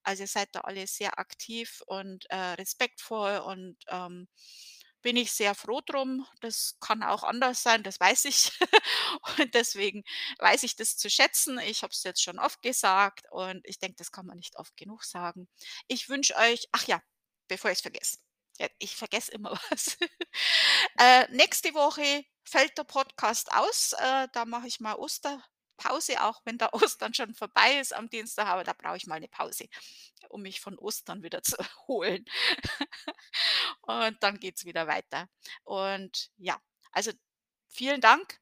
Also 0.03 0.23
ihr 0.23 0.27
seid 0.27 0.49
da 0.53 0.61
alle 0.61 0.87
sehr 0.87 1.19
aktiv 1.19 1.81
und 1.87 2.25
äh, 2.29 2.35
respektvoll 2.35 3.39
und 3.39 3.77
ähm, 3.89 4.27
bin 5.03 5.17
ich 5.17 5.31
sehr 5.31 5.53
froh 5.53 5.81
drum. 5.85 6.25
Das 6.41 6.77
kann 6.79 7.03
auch 7.03 7.23
anders 7.23 7.61
sein, 7.61 7.83
das 7.83 7.99
weiß 7.99 8.25
ich. 8.25 8.51
und 9.37 9.53
deswegen 9.53 10.03
weiß 10.39 10.63
ich 10.63 10.75
das 10.75 10.97
zu 10.97 11.09
schätzen. 11.09 11.59
Ich 11.59 11.83
habe 11.83 11.91
es 11.91 12.03
jetzt 12.03 12.23
schon 12.23 12.39
oft 12.39 12.61
gesagt 12.61 13.27
und 13.31 13.61
ich 13.65 13.79
denke, 13.79 13.97
das 13.97 14.11
kann 14.11 14.25
man 14.25 14.37
nicht 14.37 14.57
oft 14.57 14.75
genug 14.77 15.03
sagen. 15.03 15.47
Ich 15.87 16.09
wünsche 16.09 16.35
euch, 16.37 16.67
ach 16.71 16.85
ja, 16.87 17.01
bevor 17.47 17.71
ich 17.71 17.77
es 17.77 17.81
vergesse. 17.81 18.17
Ja, 18.59 18.67
ich 18.79 18.95
vergesse 18.95 19.31
immer 19.31 19.51
was. 19.69 19.97
Äh, 20.99 21.27
nächste 21.31 21.73
Woche 21.73 22.23
fällt 22.43 22.77
der 22.77 22.83
Podcast 22.83 23.51
aus. 23.53 23.93
Äh, 23.93 24.27
da 24.33 24.45
mache 24.45 24.67
ich 24.67 24.79
mal 24.79 24.93
Osterpause, 25.83 26.21
auch 26.23 26.41
wenn 26.45 26.57
der 26.57 26.73
Ostern 26.97 27.13
schon 27.13 27.33
vorbei 27.33 27.79
ist 27.79 27.93
am 27.93 28.09
Dienstag, 28.09 28.47
aber 28.47 28.63
da 28.63 28.73
brauche 28.73 28.97
ich 28.97 29.07
mal 29.07 29.15
eine 29.15 29.27
Pause, 29.27 29.67
um 30.29 30.41
mich 30.41 30.61
von 30.61 30.77
Ostern 30.77 31.23
wieder 31.23 31.41
zu 31.43 31.57
erholen. 31.57 32.25
Und 33.81 34.21
dann 34.21 34.39
geht's 34.39 34.65
wieder 34.65 34.87
weiter. 34.87 35.27
Und 35.63 36.31
ja, 36.37 36.59
also 36.91 37.11
vielen 37.67 38.01
Dank 38.01 38.39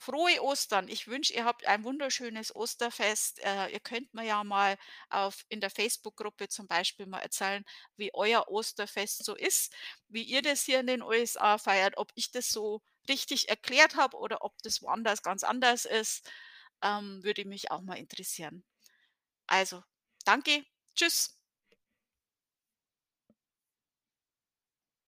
Frohe 0.00 0.40
Ostern. 0.42 0.86
Ich 0.88 1.08
wünsche, 1.08 1.34
ihr 1.34 1.44
habt 1.44 1.66
ein 1.66 1.82
wunderschönes 1.82 2.54
Osterfest. 2.54 3.40
Äh, 3.40 3.72
ihr 3.72 3.80
könnt 3.80 4.14
mir 4.14 4.24
ja 4.24 4.44
mal 4.44 4.78
auf 5.10 5.44
in 5.48 5.60
der 5.60 5.70
Facebook-Gruppe 5.70 6.48
zum 6.48 6.68
Beispiel 6.68 7.06
mal 7.06 7.18
erzählen, 7.18 7.64
wie 7.96 8.14
euer 8.14 8.48
Osterfest 8.48 9.24
so 9.24 9.34
ist, 9.34 9.74
wie 10.06 10.22
ihr 10.22 10.40
das 10.40 10.62
hier 10.62 10.78
in 10.78 10.86
den 10.86 11.02
USA 11.02 11.58
feiert, 11.58 11.96
ob 11.96 12.12
ich 12.14 12.30
das 12.30 12.48
so 12.48 12.80
richtig 13.08 13.48
erklärt 13.48 13.96
habe 13.96 14.16
oder 14.18 14.42
ob 14.42 14.56
das 14.62 14.82
woanders 14.82 15.22
ganz 15.22 15.42
anders 15.42 15.84
ist, 15.84 16.30
ähm, 16.82 17.22
würde 17.24 17.44
mich 17.46 17.70
auch 17.70 17.82
mal 17.82 17.96
interessieren. 17.98 18.64
Also, 19.48 19.82
danke. 20.24 20.64
Tschüss. 20.96 21.37